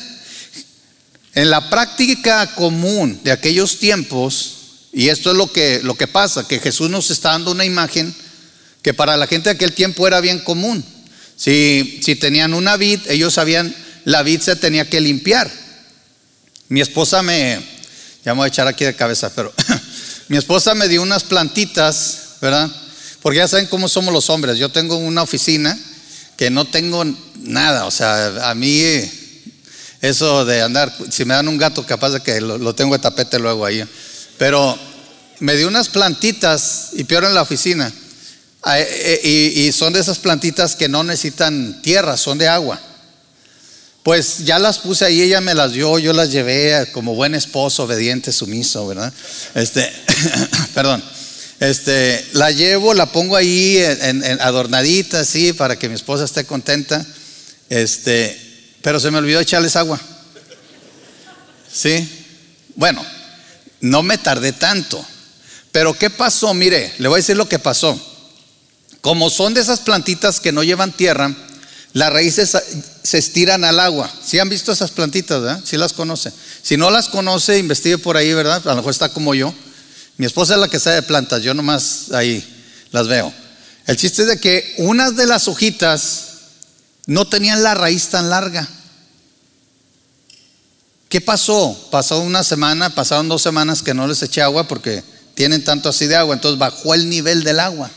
En 1.33 1.49
la 1.49 1.69
práctica 1.69 2.55
común 2.55 3.21
de 3.23 3.31
aquellos 3.31 3.79
tiempos, 3.79 4.56
y 4.97 5.09
esto 5.09 5.29
es 5.29 5.37
lo 5.37 5.51
que, 5.51 5.79
lo 5.83 5.93
que 5.93 6.07
pasa, 6.07 6.47
que 6.47 6.59
Jesús 6.59 6.89
nos 6.89 7.11
está 7.11 7.29
dando 7.29 7.51
una 7.51 7.63
imagen 7.63 8.15
que 8.81 8.95
para 8.95 9.15
la 9.15 9.27
gente 9.27 9.49
de 9.49 9.53
aquel 9.53 9.73
tiempo 9.73 10.07
era 10.07 10.19
bien 10.21 10.39
común. 10.39 10.83
Si, 11.35 11.99
si 12.03 12.15
tenían 12.15 12.55
una 12.55 12.77
vid, 12.77 13.01
ellos 13.07 13.35
sabían, 13.35 13.75
la 14.05 14.23
vid 14.23 14.41
se 14.41 14.55
tenía 14.55 14.89
que 14.89 14.99
limpiar. 14.99 15.51
Mi 16.67 16.81
esposa 16.81 17.21
me, 17.21 17.63
ya 18.25 18.33
me 18.33 18.39
voy 18.39 18.45
a 18.45 18.47
echar 18.47 18.67
aquí 18.67 18.85
de 18.85 18.95
cabeza, 18.95 19.31
pero 19.35 19.53
mi 20.29 20.37
esposa 20.37 20.73
me 20.73 20.87
dio 20.87 21.03
unas 21.03 21.23
plantitas, 21.23 22.37
¿verdad? 22.41 22.67
Porque 23.21 23.37
ya 23.37 23.47
saben 23.47 23.67
cómo 23.67 23.87
somos 23.87 24.11
los 24.11 24.31
hombres. 24.31 24.57
Yo 24.57 24.69
tengo 24.69 24.97
una 24.97 25.21
oficina 25.21 25.77
que 26.37 26.49
no 26.49 26.65
tengo 26.65 27.05
nada, 27.35 27.85
o 27.85 27.91
sea, 27.91 28.49
a 28.49 28.55
mí 28.55 28.81
eso 30.01 30.43
de 30.43 30.63
andar, 30.63 30.91
si 31.11 31.23
me 31.23 31.35
dan 31.35 31.47
un 31.47 31.59
gato, 31.59 31.85
capaz 31.85 32.09
de 32.09 32.21
que 32.21 32.41
lo, 32.41 32.73
tengo 32.73 32.93
de 32.93 32.99
tapete 32.99 33.37
luego 33.37 33.63
ahí. 33.63 33.83
Pero 34.37 34.77
me 35.39 35.55
dio 35.55 35.67
unas 35.67 35.89
plantitas 35.89 36.89
y 36.93 37.03
peor 37.03 37.25
en 37.25 37.33
la 37.33 37.41
oficina. 37.41 37.91
Ah, 38.63 38.79
eh, 38.79 38.87
eh, 39.23 39.53
y, 39.55 39.71
son 39.71 39.93
de 39.93 39.99
esas 39.99 40.17
plantitas 40.17 40.75
que 40.75 40.89
no 40.89 41.03
necesitan 41.03 41.81
tierra, 41.81 42.17
son 42.17 42.37
de 42.37 42.47
agua. 42.47 42.79
Pues 44.03 44.45
ya 44.45 44.57
las 44.57 44.79
puse 44.79 45.05
ahí, 45.05 45.21
ella 45.21 45.41
me 45.41 45.53
las 45.53 45.73
dio, 45.73 45.99
yo 45.99 46.13
las 46.13 46.31
llevé 46.31 46.89
como 46.91 47.13
buen 47.13 47.35
esposo, 47.35 47.83
obediente, 47.83 48.31
sumiso, 48.31 48.87
¿verdad? 48.87 49.13
Este, 49.53 49.91
perdón. 50.73 51.03
Este, 51.59 52.23
la 52.33 52.51
llevo, 52.51 52.93
la 52.93 53.07
pongo 53.07 53.35
ahí 53.35 53.83
adornadita, 54.41 55.21
así, 55.21 55.53
para 55.53 55.77
que 55.77 55.89
mi 55.89 55.95
esposa 55.95 56.25
esté 56.25 56.45
contenta. 56.45 57.05
Este, 57.69 58.37
pero 58.81 58.99
se 58.99 59.11
me 59.11 59.17
olvidó 59.17 59.39
echarles 59.39 59.75
agua. 59.75 59.99
¿Sí? 61.71 62.07
Bueno, 62.75 63.03
no 63.81 64.03
me 64.03 64.17
tardé 64.17 64.53
tanto. 64.53 65.03
Pero 65.71 65.97
¿qué 65.97 66.09
pasó? 66.09 66.53
Mire, 66.53 66.93
le 66.97 67.07
voy 67.07 67.17
a 67.17 67.21
decir 67.23 67.37
lo 67.37 67.49
que 67.49 67.59
pasó. 67.59 67.99
Como 69.01 69.29
son 69.29 69.53
de 69.53 69.61
esas 69.61 69.79
plantitas 69.79 70.39
que 70.39 70.51
no 70.51 70.63
llevan 70.63 70.91
tierra, 70.91 71.33
las 71.93 72.11
raíces 72.11 72.57
se 73.03 73.17
estiran 73.17 73.63
al 73.63 73.79
agua. 73.79 74.11
¿Sí 74.23 74.39
han 74.39 74.49
visto 74.49 74.71
esas 74.71 74.91
plantitas, 74.91 75.41
verdad? 75.41 75.61
¿Sí 75.63 75.77
las 75.77 75.93
conoce? 75.93 76.31
Si 76.61 76.77
no 76.77 76.89
las 76.89 77.09
conoce, 77.09 77.57
investigue 77.57 77.97
por 77.97 78.17
ahí, 78.17 78.33
¿verdad? 78.33 78.61
A 78.67 78.71
lo 78.71 78.77
mejor 78.77 78.91
está 78.91 79.09
como 79.09 79.33
yo. 79.33 79.53
Mi 80.17 80.25
esposa 80.25 80.55
es 80.55 80.59
la 80.59 80.67
que 80.67 80.79
sabe 80.79 80.97
de 80.97 81.03
plantas, 81.03 81.43
yo 81.43 81.53
nomás 81.53 82.11
ahí 82.11 82.43
las 82.91 83.07
veo. 83.07 83.31
El 83.85 83.97
chiste 83.97 84.23
es 84.23 84.27
de 84.27 84.39
que 84.39 84.75
unas 84.79 85.15
de 85.15 85.27
las 85.27 85.47
hojitas 85.47 86.23
no 87.05 87.25
tenían 87.25 87.63
la 87.63 87.75
raíz 87.75 88.07
tan 88.07 88.29
larga. 88.29 88.67
¿Qué 91.09 91.21
pasó? 91.21 91.87
Pasó 91.89 92.19
una 92.19 92.43
semana, 92.43 92.93
pasaron 92.93 93.29
dos 93.29 93.41
semanas 93.41 93.81
que 93.81 93.93
no 93.93 94.07
les 94.07 94.21
eché 94.21 94.41
agua 94.41 94.67
porque 94.67 95.03
tienen 95.35 95.63
tanto 95.63 95.89
así 95.89 96.07
de 96.07 96.15
agua, 96.15 96.35
entonces 96.35 96.59
bajó 96.59 96.93
el 96.93 97.09
nivel 97.09 97.43
del 97.43 97.59
agua. 97.59 97.89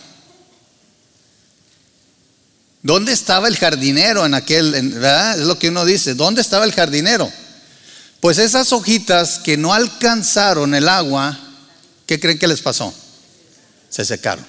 ¿Dónde 2.82 3.12
estaba 3.12 3.48
el 3.48 3.56
jardinero 3.56 4.24
en 4.24 4.34
aquel? 4.34 4.74
Es 4.74 5.38
lo 5.40 5.58
que 5.58 5.68
uno 5.68 5.84
dice, 5.84 6.14
¿dónde 6.14 6.40
estaba 6.40 6.64
el 6.64 6.72
jardinero? 6.72 7.30
Pues 8.20 8.38
esas 8.38 8.72
hojitas 8.72 9.38
que 9.38 9.56
no 9.56 9.74
alcanzaron 9.74 10.74
el 10.74 10.88
agua, 10.88 11.38
¿qué 12.06 12.20
creen 12.20 12.38
que 12.38 12.46
les 12.46 12.60
pasó? 12.60 12.94
Se 13.88 14.04
secaron. 14.04 14.46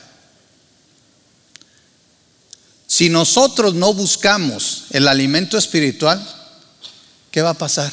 Si 2.86 3.10
nosotros 3.10 3.74
no 3.74 3.94
buscamos 3.94 4.86
el 4.92 5.08
alimento 5.08 5.58
espiritual, 5.58 6.22
¿qué 7.32 7.42
va 7.42 7.52
a 7.52 7.58
pasar? 7.58 7.92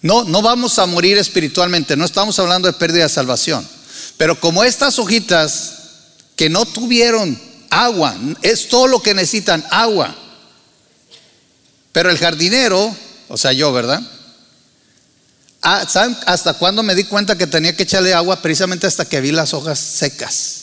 No, 0.00 0.24
no 0.24 0.42
vamos 0.42 0.78
a 0.78 0.86
morir 0.86 1.18
espiritualmente, 1.18 1.96
no 1.96 2.04
estamos 2.04 2.38
hablando 2.38 2.68
de 2.68 2.74
pérdida 2.74 3.04
de 3.04 3.08
salvación. 3.08 3.66
Pero 4.16 4.38
como 4.38 4.62
estas 4.62 4.98
hojitas 4.98 5.74
que 6.36 6.48
no 6.48 6.64
tuvieron 6.64 7.40
agua, 7.70 8.16
es 8.42 8.68
todo 8.68 8.86
lo 8.86 9.02
que 9.02 9.14
necesitan, 9.14 9.64
agua. 9.70 10.14
Pero 11.90 12.10
el 12.10 12.18
jardinero, 12.18 12.94
o 13.28 13.36
sea, 13.36 13.52
yo, 13.52 13.72
¿verdad? 13.72 14.00
Ah, 15.62 15.84
¿Saben 15.88 16.16
hasta 16.26 16.54
cuándo 16.54 16.84
me 16.84 16.94
di 16.94 17.04
cuenta 17.04 17.36
que 17.36 17.48
tenía 17.48 17.74
que 17.74 17.82
echarle 17.82 18.14
agua? 18.14 18.40
Precisamente 18.40 18.86
hasta 18.86 19.04
que 19.04 19.20
vi 19.20 19.32
las 19.32 19.52
hojas 19.52 19.80
secas. 19.80 20.54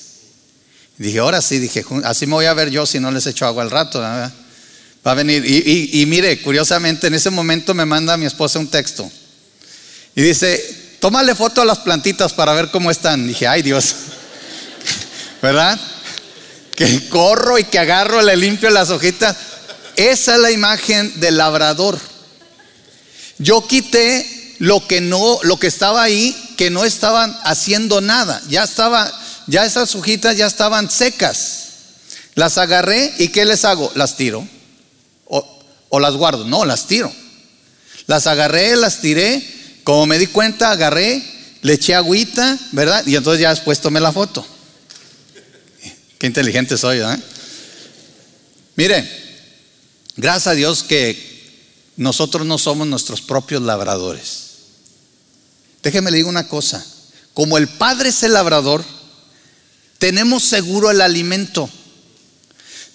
Dije, 0.97 1.19
ahora 1.19 1.41
sí, 1.41 1.59
dije, 1.59 1.83
así 2.05 2.25
me 2.25 2.33
voy 2.33 2.45
a 2.45 2.53
ver 2.53 2.69
yo 2.69 2.85
si 2.85 3.01
no 3.01 3.11
les 3.11 3.27
echo 3.27 3.45
agua 3.45 3.63
al 3.63 3.71
rato. 3.71 3.99
Va 3.99 4.31
a 5.03 5.13
venir. 5.13 5.43
y 5.45 6.05
mire, 6.05 6.41
curiosamente, 6.41 7.07
en 7.07 7.15
ese 7.15 7.29
momento 7.29 7.73
me 7.73 7.85
manda 7.85 8.15
mi 8.15 8.25
esposa 8.25 8.59
un 8.59 8.67
texto. 8.67 9.11
Y 10.15 10.21
dice, 10.21 10.97
tómale 10.99 11.35
foto 11.35 11.61
a 11.61 11.65
las 11.65 11.79
plantitas 11.79 12.31
para 12.33 12.53
ver 12.53 12.71
cómo 12.71 12.89
están. 12.89 13.27
dije, 13.27 13.47
ay 13.47 13.61
Dios, 13.61 13.95
¿verdad? 15.41 15.79
Que 16.73 17.09
corro 17.09 17.59
y 17.59 17.65
que 17.65 17.79
agarro, 17.79 18.21
le 18.21 18.37
limpio 18.37 18.69
las 18.69 18.89
hojitas. 18.89 19.35
Esa 19.97 20.35
es 20.35 20.41
la 20.41 20.51
imagen 20.51 21.19
del 21.19 21.37
labrador. 21.37 21.99
Yo 23.37 23.67
quité 23.67 24.55
lo 24.59 24.87
que 24.87 25.01
no, 25.01 25.39
lo 25.43 25.57
que 25.59 25.67
estaba 25.67 26.01
ahí, 26.01 26.35
que 26.57 26.69
no 26.69 26.85
estaban 26.85 27.37
haciendo 27.43 27.99
nada. 27.99 28.41
Ya 28.47 28.63
estaba, 28.63 29.11
ya 29.47 29.65
esas 29.65 29.93
hojitas 29.95 30.37
ya 30.37 30.47
estaban 30.47 30.89
secas. 30.89 31.63
Las 32.35 32.57
agarré 32.57 33.13
y 33.17 33.29
¿qué 33.29 33.43
les 33.43 33.65
hago? 33.65 33.91
Las 33.95 34.15
tiro. 34.15 34.47
O, 35.25 35.45
o 35.89 35.99
las 35.99 36.15
guardo. 36.15 36.45
No, 36.45 36.63
las 36.63 36.87
tiro. 36.87 37.11
Las 38.07 38.27
agarré, 38.27 38.75
las 38.77 38.99
tiré 39.01 39.54
como 39.85 40.07
me 40.07 40.17
di 40.17 40.25
cuenta, 40.25 40.71
agarré, 40.71 41.23
le 41.61 41.73
eché 41.73 41.93
agüita, 41.93 42.57
¿verdad? 42.71 43.05
Y 43.05 43.15
entonces 43.15 43.39
ya 43.39 43.51
después 43.51 43.79
tomé 43.79 43.99
la 43.99 44.11
foto. 44.11 44.45
Qué 46.17 46.25
inteligente 46.25 46.75
soy, 46.75 47.01
¿eh? 47.01 47.17
Mire, 48.75 49.07
gracias 50.17 50.47
a 50.47 50.55
Dios 50.55 50.81
que 50.81 51.35
nosotros 51.97 52.47
no 52.47 52.57
somos 52.57 52.87
nuestros 52.87 53.21
propios 53.21 53.61
labradores. 53.61 54.45
Déjeme 55.83 56.09
le 56.09 56.17
digo 56.17 56.29
una 56.29 56.47
cosa. 56.47 56.83
Como 57.35 57.59
el 57.59 57.67
Padre 57.67 58.09
es 58.09 58.23
el 58.23 58.33
labrador, 58.33 58.83
tenemos 59.99 60.43
seguro 60.43 60.89
el 60.89 60.99
alimento. 60.99 61.69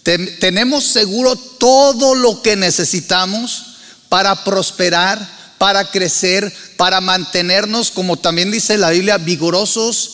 tenemos 0.02 0.86
seguro 0.86 1.36
todo 1.36 2.16
lo 2.16 2.42
que 2.42 2.56
necesitamos 2.56 3.76
para 4.08 4.42
prosperar, 4.42 5.39
para 5.60 5.90
crecer, 5.90 6.50
para 6.78 7.02
mantenernos, 7.02 7.90
como 7.90 8.16
también 8.16 8.50
dice 8.50 8.78
la 8.78 8.88
Biblia, 8.88 9.18
vigorosos, 9.18 10.12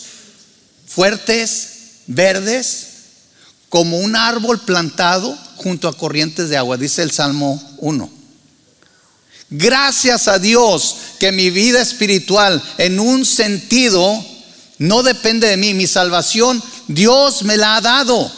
fuertes, 0.88 1.68
verdes, 2.08 2.86
como 3.68 3.98
un 3.98 4.16
árbol 4.16 4.58
plantado 4.62 5.38
junto 5.54 5.86
a 5.86 5.96
corrientes 5.96 6.48
de 6.48 6.56
agua, 6.56 6.76
dice 6.76 7.04
el 7.04 7.12
Salmo 7.12 7.62
1. 7.78 8.10
Gracias 9.48 10.26
a 10.26 10.40
Dios 10.40 10.96
que 11.20 11.30
mi 11.30 11.50
vida 11.50 11.80
espiritual 11.80 12.60
en 12.78 12.98
un 12.98 13.24
sentido 13.24 14.26
no 14.78 15.04
depende 15.04 15.46
de 15.46 15.56
mí, 15.56 15.74
mi 15.74 15.86
salvación 15.86 16.60
Dios 16.88 17.44
me 17.44 17.56
la 17.56 17.76
ha 17.76 17.80
dado, 17.80 18.32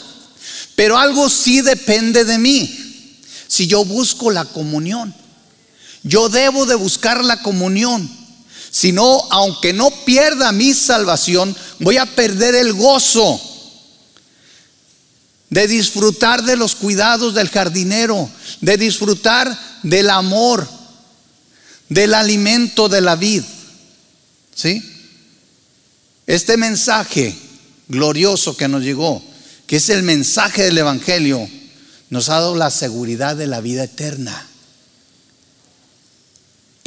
pero 0.77 0.99
algo 0.99 1.31
sí 1.31 1.63
depende 1.63 2.27
de 2.27 2.37
mí. 2.37 3.17
Si 3.47 3.67
yo 3.67 3.87
busco 3.87 4.31
la 4.31 4.45
comunión, 4.45 5.15
yo 6.09 6.31
debo 6.31 6.65
de 6.65 6.75
buscar 6.75 7.23
la 7.23 7.43
comunión. 7.43 8.09
Si 8.71 8.93
no, 8.93 9.23
aunque 9.31 9.73
no 9.73 9.91
pierda 10.05 10.53
mi 10.53 10.73
salvación, 10.73 11.55
voy 11.79 11.99
a 11.99 12.07
perder 12.07 12.55
el 12.55 12.73
gozo 12.73 13.41
de 15.51 15.69
disfrutar 15.69 16.43
de 16.45 16.57
los 16.57 16.75
cuidados 16.75 17.35
del 17.35 17.51
jardinero, 17.51 18.29
de 18.61 18.77
disfrutar 18.77 19.59
del 19.83 20.09
amor, 20.09 20.67
del 21.89 22.15
alimento 22.15 22.89
de 22.89 23.01
la 23.03 23.17
vid. 23.17 23.43
¿Sí? 24.55 24.83
Este 26.27 26.57
mensaje 26.57 27.37
glorioso 27.89 28.57
que 28.57 28.69
nos 28.69 28.83
llegó, 28.83 29.23
que 29.67 29.77
es 29.77 29.91
el 29.91 30.03
mensaje 30.03 30.65
del 30.65 30.79
Evangelio, 30.79 31.49
nos 32.09 32.31
ha 32.31 32.35
dado 32.35 32.57
la 32.57 32.71
seguridad 32.71 33.37
de 33.37 33.47
la 33.47 33.61
vida 33.61 33.85
eterna. 33.85 34.48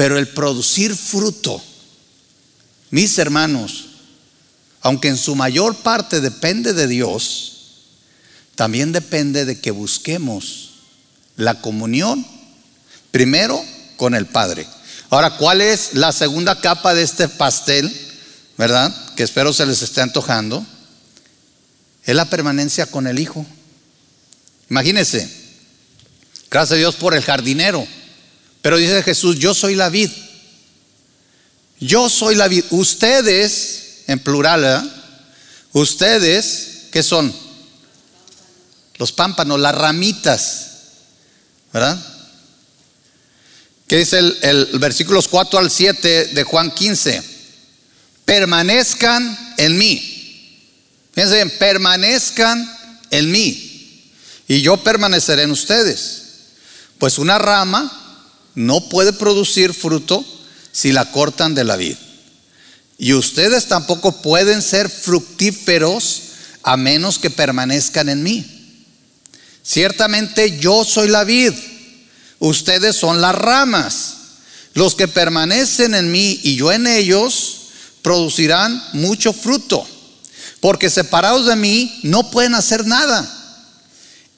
Pero 0.01 0.17
el 0.17 0.29
producir 0.29 0.96
fruto, 0.96 1.63
mis 2.89 3.20
hermanos, 3.20 3.89
aunque 4.81 5.10
en 5.10 5.15
su 5.15 5.36
mayor 5.36 5.75
parte 5.75 6.22
depende 6.22 6.74
de 6.74 6.88
Dios, 6.88 7.51
también 8.55 8.93
depende 8.93 9.46
de 9.46 9.62
que 9.62 9.70
busquemos 9.70 10.72
la 11.36 11.62
comunión, 11.62 12.25
primero 13.12 13.63
con 13.96 14.15
el 14.15 14.25
Padre. 14.25 14.65
Ahora, 15.12 15.38
¿cuál 15.38 15.62
es 15.62 15.93
la 15.93 16.12
segunda 16.12 16.60
capa 16.60 16.96
de 16.96 17.03
este 17.03 17.27
pastel? 17.27 17.96
¿Verdad? 18.58 19.13
Que 19.13 19.22
espero 19.22 19.53
se 19.53 19.67
les 19.67 19.84
esté 19.84 20.01
antojando. 20.01 20.65
Es 22.05 22.15
la 22.15 22.25
permanencia 22.25 22.88
con 22.88 23.05
el 23.05 23.20
Hijo. 23.20 23.46
Imagínense, 24.67 25.29
gracias 26.50 26.72
a 26.72 26.79
Dios 26.79 26.96
por 26.96 27.13
el 27.13 27.22
jardinero 27.22 27.88
pero 28.61 28.77
dice 28.77 29.03
Jesús, 29.03 29.37
yo 29.39 29.53
soy 29.53 29.75
la 29.75 29.89
vid. 29.89 30.09
Yo 31.79 32.09
soy 32.09 32.35
la 32.35 32.47
vid. 32.47 32.65
Ustedes, 32.69 34.03
en 34.07 34.19
plural, 34.19 34.91
ustedes, 35.73 36.87
¿qué 36.91 37.01
son? 37.01 37.33
Los 38.97 39.11
pámpanos, 39.11 39.59
las 39.59 39.73
ramitas, 39.73 40.67
¿verdad? 41.73 41.99
¿Qué 43.87 43.97
dice 43.97 44.19
el, 44.19 44.37
el 44.41 44.79
versículos 44.79 45.27
4 45.27 45.59
al 45.59 45.71
7 45.71 46.25
de 46.27 46.43
Juan 46.43 46.71
15? 46.71 47.23
Permanezcan 48.25 49.55
en 49.57 49.77
mí. 49.77 50.11
Fíjense, 51.13 51.45
permanezcan 51.47 52.77
en 53.09 53.31
mí. 53.31 54.13
Y 54.47 54.61
yo 54.61 54.77
permaneceré 54.77 55.43
en 55.43 55.51
ustedes. 55.51 56.21
Pues 56.99 57.17
una 57.17 57.39
rama 57.39 58.00
no 58.55 58.89
puede 58.89 59.13
producir 59.13 59.74
fruto 59.74 60.25
si 60.72 60.91
la 60.91 61.12
cortan 61.12 61.53
de 61.55 61.63
la 61.63 61.75
vid. 61.75 61.96
Y 62.98 63.13
ustedes 63.13 63.67
tampoco 63.67 64.22
pueden 64.22 64.62
ser 64.62 64.89
fructíferos 64.89 66.22
a 66.63 66.77
menos 66.77 67.17
que 67.17 67.29
permanezcan 67.29 68.10
en 68.10 68.24
mí. 68.24 68.46
Ciertamente 69.63 70.60
yo 70.60 70.84
soy 70.84 71.08
la 71.08 71.24
vid, 71.24 71.53
ustedes 72.39 72.96
son 72.96 73.22
las 73.22 73.36
ramas. 73.36 74.17
Los 74.74 74.96
que 74.96 75.08
permanecen 75.08 75.96
en 75.96 76.12
mí 76.12 76.39
y 76.43 76.55
yo 76.55 76.72
en 76.72 76.88
ellos 76.88 77.58
producirán 78.01 78.81
mucho 78.93 79.34
fruto, 79.34 79.86
porque 80.62 80.89
separados 80.89 81.46
de 81.46 81.55
mí 81.58 82.00
no 82.03 82.31
pueden 82.31 82.55
hacer 82.55 82.86
nada. 82.86 83.38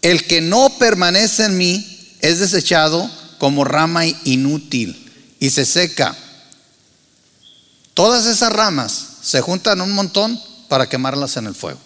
El 0.02 0.26
que 0.26 0.42
no 0.42 0.78
permanece 0.80 1.46
en 1.46 1.58
mí 1.58 2.16
es 2.22 2.40
desechado 2.40 3.10
como 3.44 3.66
rama 3.66 4.06
inútil 4.24 5.12
y 5.38 5.50
se 5.50 5.66
seca. 5.66 6.16
Todas 7.94 8.26
esas 8.26 8.54
ramas 8.54 9.18
se 9.22 9.42
juntan 9.42 9.82
un 9.82 9.92
montón 9.92 10.42
para 10.70 10.88
quemarlas 10.88 11.36
en 11.36 11.48
el 11.48 11.54
fuego. 11.54 11.78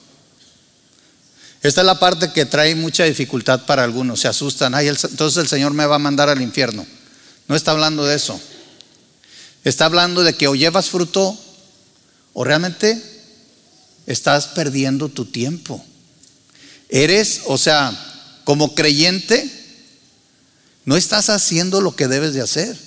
Esta 1.64 1.82
es 1.82 1.88
la 1.88 1.98
parte 1.98 2.32
que 2.32 2.46
trae 2.46 2.76
mucha 2.76 3.06
dificultad 3.06 3.66
para 3.66 3.84
algunos. 3.84 4.20
Se 4.20 4.28
asustan. 4.28 4.76
Ay, 4.76 4.88
entonces 4.90 5.38
el 5.38 5.48
Señor 5.48 5.74
me 5.74 5.88
va 5.88 5.96
a 5.96 5.98
mandar 5.98 6.30
al 6.30 6.44
infierno. 6.44 6.86
No 7.48 7.56
está 7.56 7.72
hablando 7.72 8.06
de 8.06 8.18
eso. 8.18 8.40
Está 9.64 9.86
hablando 9.86 10.22
de 10.24 10.36
que 10.36 10.48
o 10.48 10.54
llevas 10.54 10.92
fruto 10.92 11.36
o 12.34 12.44
realmente 12.44 13.02
estás 14.06 14.46
perdiendo 14.50 15.10
tu 15.10 15.26
tiempo. 15.26 15.84
Eres, 16.88 17.42
o 17.46 17.58
sea, 17.58 17.98
como 18.44 18.76
creyente, 18.76 19.57
no 20.88 20.96
estás 20.96 21.30
haciendo 21.30 21.82
lo 21.82 21.98
que 21.98 22.08
debes 22.08 22.34
de 22.34 22.42
hacer. 22.42 22.80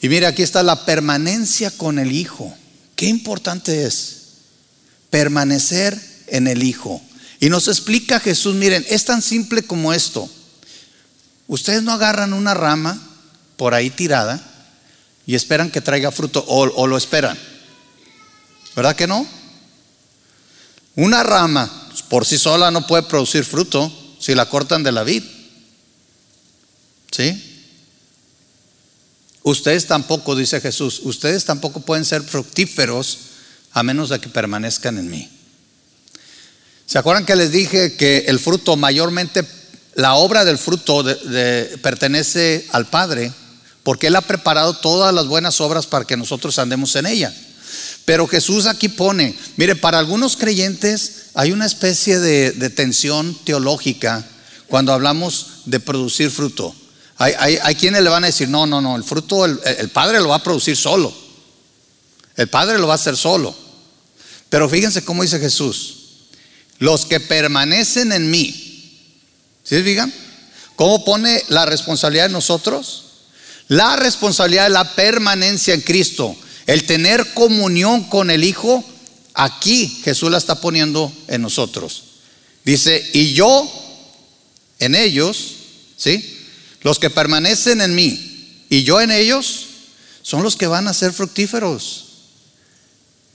Y 0.00 0.08
mira, 0.08 0.28
aquí 0.28 0.42
está 0.42 0.62
la 0.62 0.86
permanencia 0.86 1.70
con 1.70 1.98
el 1.98 2.12
Hijo. 2.12 2.56
Qué 2.96 3.04
importante 3.08 3.84
es 3.84 4.16
permanecer 5.10 6.00
en 6.28 6.46
el 6.46 6.62
Hijo. 6.62 7.02
Y 7.40 7.50
nos 7.50 7.68
explica 7.68 8.20
Jesús, 8.20 8.54
miren, 8.54 8.86
es 8.88 9.04
tan 9.04 9.20
simple 9.20 9.64
como 9.64 9.92
esto. 9.92 10.30
Ustedes 11.46 11.82
no 11.82 11.92
agarran 11.92 12.32
una 12.32 12.54
rama 12.54 12.98
por 13.58 13.74
ahí 13.74 13.90
tirada 13.90 14.42
y 15.26 15.34
esperan 15.34 15.70
que 15.70 15.82
traiga 15.82 16.10
fruto 16.10 16.42
o, 16.48 16.86
lo 16.86 16.96
esperan. 16.96 17.38
¿Verdad 18.74 18.96
que 18.96 19.06
no? 19.06 19.26
Una 20.96 21.22
rama 21.22 21.70
por 22.08 22.24
sí 22.24 22.38
sola 22.38 22.70
no 22.70 22.86
puede 22.86 23.02
producir 23.02 23.44
fruto 23.44 23.92
si 24.18 24.34
la 24.34 24.48
cortan 24.48 24.82
de 24.82 24.92
la 24.92 25.04
vid. 25.04 25.41
¿Sí? 27.12 27.50
Ustedes 29.42 29.86
tampoco, 29.86 30.34
dice 30.34 30.60
Jesús, 30.60 31.00
ustedes 31.04 31.44
tampoco 31.44 31.80
pueden 31.80 32.04
ser 32.04 32.22
fructíferos 32.22 33.18
a 33.72 33.82
menos 33.82 34.08
de 34.08 34.18
que 34.18 34.28
permanezcan 34.28 34.98
en 34.98 35.10
mí. 35.10 35.28
¿Se 36.86 36.98
acuerdan 36.98 37.26
que 37.26 37.36
les 37.36 37.52
dije 37.52 37.96
que 37.96 38.24
el 38.28 38.38
fruto 38.38 38.76
mayormente, 38.76 39.44
la 39.94 40.14
obra 40.14 40.44
del 40.44 40.58
fruto 40.58 41.04
pertenece 41.82 42.66
al 42.70 42.86
Padre? 42.86 43.32
Porque 43.82 44.06
Él 44.06 44.16
ha 44.16 44.20
preparado 44.20 44.74
todas 44.74 45.12
las 45.12 45.26
buenas 45.26 45.60
obras 45.60 45.86
para 45.86 46.04
que 46.04 46.16
nosotros 46.16 46.58
andemos 46.58 46.94
en 46.96 47.06
ella. 47.06 47.34
Pero 48.04 48.26
Jesús 48.26 48.66
aquí 48.66 48.88
pone, 48.88 49.36
mire, 49.56 49.76
para 49.76 49.98
algunos 49.98 50.36
creyentes 50.36 51.26
hay 51.34 51.52
una 51.52 51.66
especie 51.66 52.20
de 52.20 52.70
tensión 52.70 53.36
teológica 53.44 54.24
cuando 54.68 54.92
hablamos 54.92 55.62
de 55.66 55.80
producir 55.80 56.30
fruto. 56.30 56.74
Hay, 57.22 57.76
quienes 57.76 58.02
le 58.02 58.10
van 58.10 58.24
a 58.24 58.26
decir, 58.26 58.48
no, 58.48 58.66
no, 58.66 58.80
no, 58.80 58.96
el 58.96 59.04
fruto 59.04 59.44
el, 59.44 59.60
Padre 59.90 60.18
lo 60.18 60.30
va 60.30 60.36
a 60.36 60.42
producir 60.42 60.76
solo. 60.76 61.14
El 62.36 62.48
Padre 62.48 62.78
lo 62.78 62.88
va 62.88 62.94
a 62.94 62.96
hacer 62.96 63.16
solo. 63.16 63.54
Pero 64.48 64.68
fíjense 64.68 65.04
cómo 65.04 65.22
dice 65.22 65.38
Jesús, 65.38 65.98
los 66.78 67.06
que 67.06 67.20
permanecen 67.20 68.10
en 68.10 68.28
mí. 68.28 68.58
¿Sí 69.62 69.80
fijan? 69.84 70.12
¿Cómo 70.74 71.04
pone 71.04 71.44
la 71.46 71.64
responsabilidad 71.64 72.26
de 72.26 72.32
nosotros? 72.32 73.04
La 73.68 73.94
responsabilidad 73.94 74.64
de 74.64 74.70
la 74.70 74.96
permanencia 74.96 75.74
en 75.74 75.80
Cristo, 75.80 76.34
el 76.66 76.84
tener 76.86 77.34
comunión 77.34 78.02
con 78.04 78.30
el 78.30 78.42
Hijo, 78.42 78.84
aquí 79.34 80.00
Jesús 80.02 80.28
la 80.28 80.38
está 80.38 80.60
poniendo 80.60 81.12
en 81.28 81.40
nosotros. 81.40 82.02
Dice, 82.64 83.08
y 83.12 83.32
yo 83.32 83.70
en 84.80 84.96
ellos, 84.96 85.52
¿sí? 85.96 86.31
Los 86.82 86.98
que 86.98 87.10
permanecen 87.10 87.80
en 87.80 87.94
mí 87.94 88.66
y 88.68 88.84
yo 88.84 89.00
en 89.00 89.10
ellos 89.10 89.66
son 90.22 90.42
los 90.42 90.56
que 90.56 90.66
van 90.66 90.88
a 90.88 90.94
ser 90.94 91.12
fructíferos. 91.12 92.06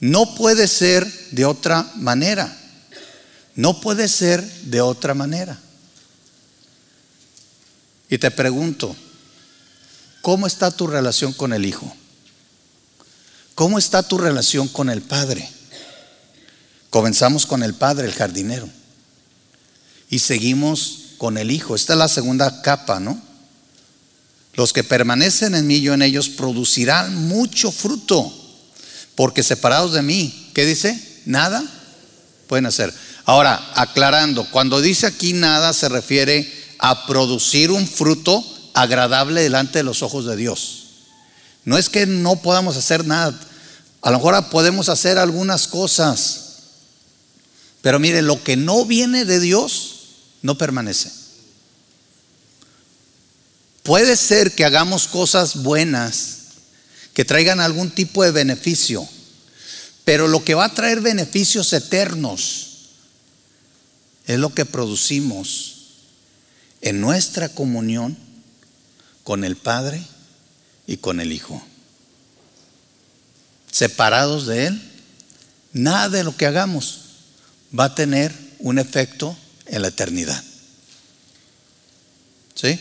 No 0.00 0.34
puede 0.34 0.68
ser 0.68 1.10
de 1.30 1.44
otra 1.44 1.90
manera. 1.96 2.56
No 3.54 3.80
puede 3.80 4.08
ser 4.08 4.42
de 4.64 4.80
otra 4.80 5.14
manera. 5.14 5.58
Y 8.08 8.18
te 8.18 8.30
pregunto, 8.30 8.94
¿cómo 10.22 10.46
está 10.46 10.70
tu 10.70 10.86
relación 10.86 11.32
con 11.32 11.52
el 11.52 11.66
Hijo? 11.66 11.94
¿Cómo 13.54 13.78
está 13.78 14.02
tu 14.02 14.18
relación 14.18 14.68
con 14.68 14.88
el 14.88 15.02
Padre? 15.02 15.48
Comenzamos 16.90 17.44
con 17.44 17.62
el 17.62 17.74
Padre, 17.74 18.06
el 18.06 18.14
jardinero, 18.14 18.68
y 20.08 20.20
seguimos 20.20 21.00
con 21.18 21.36
el 21.36 21.50
Hijo. 21.50 21.74
Esta 21.74 21.94
es 21.94 21.98
la 21.98 22.08
segunda 22.08 22.62
capa, 22.62 23.00
¿no? 23.00 23.27
Los 24.54 24.72
que 24.72 24.84
permanecen 24.84 25.54
en 25.54 25.66
mí, 25.66 25.80
yo 25.80 25.94
en 25.94 26.02
ellos, 26.02 26.28
producirán 26.28 27.14
mucho 27.28 27.70
fruto, 27.70 28.32
porque 29.14 29.42
separados 29.42 29.92
de 29.92 30.02
mí, 30.02 30.50
¿qué 30.54 30.64
dice? 30.66 31.00
Nada 31.26 31.64
pueden 32.48 32.66
hacer. 32.66 32.92
Ahora, 33.24 33.72
aclarando, 33.74 34.50
cuando 34.50 34.80
dice 34.80 35.06
aquí 35.06 35.34
nada 35.34 35.72
se 35.72 35.88
refiere 35.88 36.50
a 36.78 37.06
producir 37.06 37.70
un 37.70 37.86
fruto 37.86 38.42
agradable 38.74 39.42
delante 39.42 39.78
de 39.78 39.84
los 39.84 40.02
ojos 40.02 40.24
de 40.24 40.36
Dios. 40.36 40.84
No 41.64 41.76
es 41.76 41.88
que 41.88 42.06
no 42.06 42.36
podamos 42.36 42.76
hacer 42.76 43.04
nada, 43.06 43.38
a 44.00 44.10
lo 44.10 44.18
mejor 44.18 44.48
podemos 44.48 44.88
hacer 44.88 45.18
algunas 45.18 45.66
cosas, 45.66 46.44
pero 47.82 47.98
mire, 47.98 48.22
lo 48.22 48.42
que 48.42 48.56
no 48.56 48.84
viene 48.84 49.24
de 49.24 49.40
Dios 49.40 49.96
no 50.42 50.56
permanece. 50.56 51.10
Puede 53.88 54.16
ser 54.16 54.54
que 54.54 54.66
hagamos 54.66 55.08
cosas 55.08 55.62
buenas 55.62 56.40
que 57.14 57.24
traigan 57.24 57.58
algún 57.58 57.90
tipo 57.90 58.22
de 58.22 58.32
beneficio, 58.32 59.08
pero 60.04 60.28
lo 60.28 60.44
que 60.44 60.52
va 60.52 60.66
a 60.66 60.74
traer 60.74 61.00
beneficios 61.00 61.72
eternos 61.72 62.90
es 64.26 64.38
lo 64.38 64.52
que 64.52 64.66
producimos 64.66 65.76
en 66.82 67.00
nuestra 67.00 67.48
comunión 67.48 68.14
con 69.24 69.42
el 69.42 69.56
Padre 69.56 70.02
y 70.86 70.98
con 70.98 71.18
el 71.18 71.32
Hijo. 71.32 71.62
Separados 73.72 74.46
de 74.46 74.66
Él, 74.66 74.82
nada 75.72 76.10
de 76.10 76.24
lo 76.24 76.36
que 76.36 76.44
hagamos 76.44 77.04
va 77.76 77.84
a 77.84 77.94
tener 77.94 78.34
un 78.58 78.78
efecto 78.78 79.34
en 79.64 79.80
la 79.80 79.88
eternidad. 79.88 80.44
¿Sí? 82.54 82.78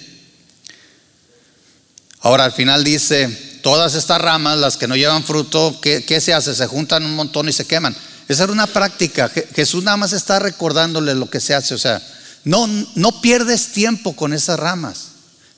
Ahora 2.27 2.43
al 2.43 2.51
final 2.51 2.83
dice, 2.83 3.29
todas 3.61 3.95
estas 3.95 4.19
ramas, 4.19 4.57
las 4.57 4.75
que 4.75 4.85
no 4.85 4.97
llevan 4.97 5.23
fruto, 5.23 5.79
¿qué, 5.81 6.19
se 6.19 6.33
hace? 6.33 6.53
Se 6.53 6.67
juntan 6.67 7.05
un 7.05 7.15
montón 7.15 7.47
y 7.47 7.53
se 7.53 7.63
queman. 7.63 7.95
Esa 8.27 8.43
era 8.43 8.51
una 8.51 8.67
práctica. 8.67 9.31
Jesús 9.55 9.81
nada 9.81 9.95
más 9.95 10.11
está 10.11 10.37
recordándole 10.37 11.15
lo 11.15 11.29
que 11.29 11.39
se 11.39 11.53
hace. 11.53 11.73
O 11.73 11.77
sea, 11.77 12.05
no, 12.43 12.67
no 12.95 13.21
pierdes 13.21 13.71
tiempo 13.71 14.13
con 14.13 14.33
esas 14.33 14.59
ramas. 14.59 15.11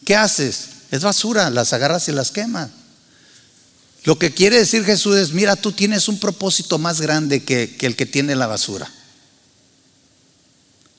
¿Qué 0.05 0.15
haces? 0.15 0.65
Es 0.91 1.01
basura, 1.01 1.49
las 1.49 1.73
agarras 1.73 2.07
y 2.07 2.11
las 2.11 2.29
quemas. 2.29 2.69
Lo 4.03 4.19
que 4.19 4.31
quiere 4.31 4.59
decir 4.59 4.85
Jesús 4.85 5.17
es, 5.17 5.31
mira, 5.31 5.55
tú 5.55 5.71
tienes 5.71 6.07
un 6.07 6.19
propósito 6.19 6.77
más 6.77 7.01
grande 7.01 7.43
que, 7.43 7.77
que 7.77 7.87
el 7.87 7.95
que 7.95 8.05
tiene 8.05 8.35
la 8.35 8.45
basura. 8.45 8.87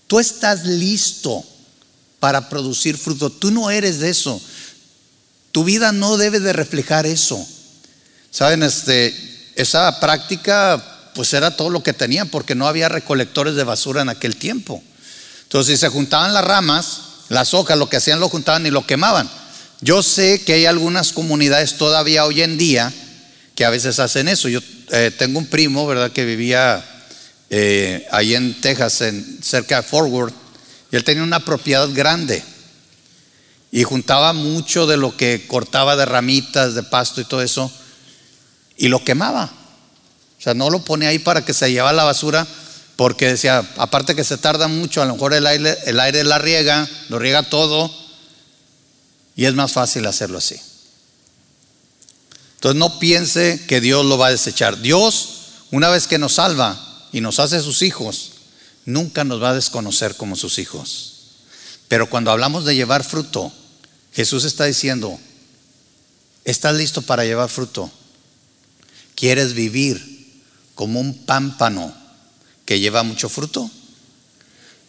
Tú 0.09 0.18
estás 0.18 0.64
listo 0.64 1.44
para 2.18 2.48
producir 2.48 2.98
fruto. 2.98 3.30
Tú 3.30 3.52
no 3.52 3.70
eres 3.70 4.00
de 4.00 4.11
eso. 4.11 4.42
Tu 5.52 5.64
vida 5.64 5.92
no 5.92 6.16
debe 6.16 6.40
de 6.40 6.52
reflejar 6.52 7.06
eso. 7.06 7.44
Saben, 8.30 8.62
este, 8.62 9.14
esa 9.56 10.00
práctica 10.00 10.82
pues 11.14 11.32
era 11.34 11.56
todo 11.56 11.70
lo 11.70 11.82
que 11.82 11.92
tenían 11.92 12.28
porque 12.28 12.54
no 12.54 12.68
había 12.68 12.88
recolectores 12.88 13.54
de 13.54 13.64
basura 13.64 14.02
en 14.02 14.08
aquel 14.08 14.36
tiempo. 14.36 14.82
Entonces, 15.42 15.74
si 15.74 15.80
se 15.80 15.88
juntaban 15.88 16.32
las 16.32 16.44
ramas, 16.44 17.00
las 17.28 17.54
hojas, 17.54 17.76
lo 17.76 17.88
que 17.88 17.96
hacían 17.96 18.20
lo 18.20 18.28
juntaban 18.28 18.66
y 18.66 18.70
lo 18.70 18.86
quemaban. 18.86 19.28
Yo 19.80 20.02
sé 20.02 20.42
que 20.42 20.52
hay 20.52 20.66
algunas 20.66 21.12
comunidades 21.12 21.76
todavía 21.76 22.24
hoy 22.24 22.42
en 22.42 22.58
día 22.58 22.92
que 23.54 23.64
a 23.64 23.70
veces 23.70 23.98
hacen 23.98 24.28
eso. 24.28 24.48
Yo 24.48 24.60
eh, 24.92 25.10
tengo 25.16 25.38
un 25.38 25.46
primo, 25.46 25.86
¿verdad?, 25.86 26.12
que 26.12 26.24
vivía 26.24 26.84
eh, 27.50 28.06
ahí 28.12 28.34
en 28.34 28.60
Texas, 28.60 29.00
en, 29.00 29.40
cerca 29.42 29.76
de 29.76 29.82
Fort 29.82 30.08
Worth, 30.08 30.34
y 30.92 30.96
él 30.96 31.04
tenía 31.04 31.22
una 31.22 31.44
propiedad 31.44 31.88
grande 31.92 32.42
y 33.72 33.85
juntaba 33.85 34.33
mucho 34.33 34.87
de 34.87 34.96
lo 34.96 35.16
que 35.16 35.46
cortaba 35.46 35.96
de 35.96 36.04
ramitas, 36.04 36.74
de 36.74 36.83
pasto 36.83 37.20
y 37.20 37.24
todo 37.24 37.42
eso, 37.42 37.70
y 38.76 38.88
lo 38.88 39.04
quemaba. 39.04 39.50
O 40.38 40.42
sea, 40.42 40.54
no 40.54 40.70
lo 40.70 40.85
pone 40.85 41.06
ahí 41.06 41.18
para 41.18 41.44
que 41.44 41.54
se 41.54 41.70
lleva 41.70 41.92
la 41.92 42.04
basura, 42.04 42.46
porque 42.96 43.28
decía, 43.28 43.68
aparte 43.76 44.14
que 44.14 44.24
se 44.24 44.38
tarda 44.38 44.68
mucho, 44.68 45.02
a 45.02 45.06
lo 45.06 45.14
mejor 45.14 45.35
el 45.35 45.46
aire, 45.46 45.76
el 45.87 46.00
aire 46.00 46.24
la 46.24 46.38
riega, 46.38 46.88
lo 47.09 47.18
riega 47.18 47.42
todo, 47.42 47.94
y 49.37 49.44
es 49.44 49.54
más 49.54 49.72
fácil 49.72 50.06
hacerlo 50.06 50.38
así. 50.38 50.56
Entonces 52.56 52.78
no 52.78 52.98
piense 52.98 53.64
que 53.66 53.80
Dios 53.80 54.04
lo 54.04 54.18
va 54.18 54.26
a 54.26 54.30
desechar. 54.30 54.80
Dios, 54.80 55.28
una 55.70 55.88
vez 55.88 56.06
que 56.06 56.18
nos 56.18 56.35
salva 56.35 56.78
y 57.12 57.22
nos 57.22 57.38
hace 57.38 57.61
sus 57.61 57.80
hijos, 57.80 58.33
nunca 58.85 59.24
nos 59.24 59.42
va 59.42 59.50
a 59.50 59.54
desconocer 59.54 60.16
como 60.16 60.37
sus 60.37 60.59
hijos. 60.59 61.14
Pero 61.88 62.11
cuando 62.11 62.30
hablamos 62.30 62.66
de 62.66 62.74
llevar 62.74 63.02
fruto, 63.02 63.50
Jesús 64.12 64.44
está 64.44 64.64
diciendo, 64.64 65.18
¿estás 66.44 66.75
listo 66.75 67.03
para 67.03 67.25
llevar 67.25 67.49
fruto? 67.49 67.90
¿Quieres 69.14 69.55
vivir 69.55 70.42
como 70.75 71.01
un 71.01 71.25
pámpano 71.27 71.94
que 72.64 72.81
lleva 72.81 73.03
mucho 73.03 73.29
fruto? 73.29 73.70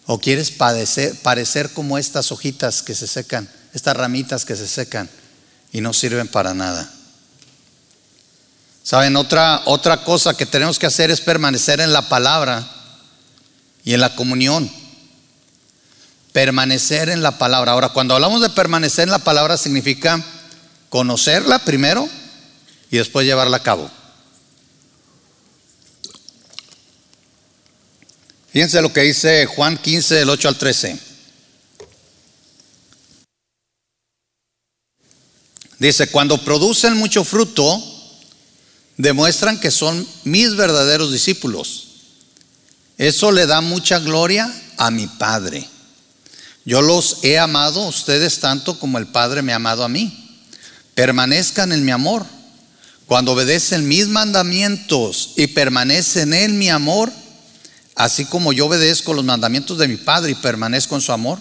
¿O 0.08 0.20
quieres 0.20 0.52
parecer 0.52 1.74
como 1.74 1.98
estas 1.98 2.32
hojitas 2.32 2.82
que 2.82 2.96
se 2.96 3.08
secan, 3.08 3.50
estas 3.74 3.96
ramitas 3.96 4.46
que 4.46 4.56
se 4.56 4.68
secan 4.68 5.10
y 5.72 5.82
no 5.82 5.94
sirven 5.94 6.28
para 6.28 6.54
nada? 6.54 6.92
Saben, 8.84 9.16
otra, 9.16 9.62
otra 9.66 10.04
cosa 10.04 10.36
que 10.36 10.46
tenemos 10.46 10.80
que 10.80 10.88
hacer 10.88 11.12
es 11.12 11.22
permanecer 11.22 11.80
en 11.82 11.94
la 11.94 12.10
palabra 12.10 12.68
y 13.84 13.94
en 13.94 14.02
la 14.02 14.16
comunión. 14.16 14.72
Permanecer 16.34 17.10
en 17.10 17.22
la 17.22 17.38
palabra. 17.38 17.74
Ahora, 17.74 17.90
cuando 17.90 18.16
hablamos 18.16 18.42
de 18.42 18.50
permanecer 18.50 19.04
en 19.04 19.12
la 19.12 19.20
palabra 19.20 19.58
significa 19.58 20.24
conocerla 20.90 21.60
primero 21.60 22.08
y 22.90 22.98
después 22.98 23.26
llevarla 23.26 23.58
a 23.58 23.64
cabo. 23.64 23.90
Fíjense 28.52 28.82
lo 28.82 28.92
que 28.92 29.02
dice 29.02 29.46
Juan 29.46 29.78
15, 29.78 30.16
del 30.16 30.30
8 30.30 30.48
al 30.50 30.58
13. 30.58 31.00
Dice, 35.80 36.12
cuando 36.12 36.38
producen 36.38 36.98
mucho 36.98 37.24
fruto, 37.24 37.82
demuestran 38.98 39.60
que 39.60 39.72
son 39.72 40.06
mis 40.26 40.56
verdaderos 40.56 41.12
discípulos. 41.12 41.88
Eso 42.98 43.32
le 43.32 43.48
da 43.48 43.62
mucha 43.62 44.00
gloria 44.00 44.54
a 44.78 44.92
mi 44.92 45.08
Padre. 45.08 45.68
Yo 46.66 46.82
los 46.82 47.18
he 47.24 47.40
amado 47.40 47.84
a 47.84 47.88
ustedes 47.88 48.40
tanto 48.40 48.80
como 48.80 48.98
el 48.98 49.08
Padre 49.08 49.42
me 49.42 49.54
ha 49.54 49.58
amado 49.58 49.84
a 49.84 49.90
mí. 49.90 50.40
Permanezcan 50.94 51.72
en 51.72 51.84
mi 51.84 51.92
amor. 51.92 52.26
Cuando 53.08 53.34
obedecen 53.34 53.88
mis 53.88 54.08
mandamientos 54.08 55.32
y 55.36 55.48
permanecen 55.48 56.34
en 56.34 56.58
mi 56.58 56.70
amor, 56.70 57.12
así 57.96 58.26
como 58.26 58.54
yo 58.54 58.68
obedezco 58.68 59.14
los 59.14 59.26
mandamientos 59.26 59.78
de 59.78 59.88
mi 59.88 59.98
Padre 59.98 60.32
y 60.32 60.36
permanezco 60.36 60.96
en 60.96 61.02
su 61.02 61.12
amor, 61.12 61.40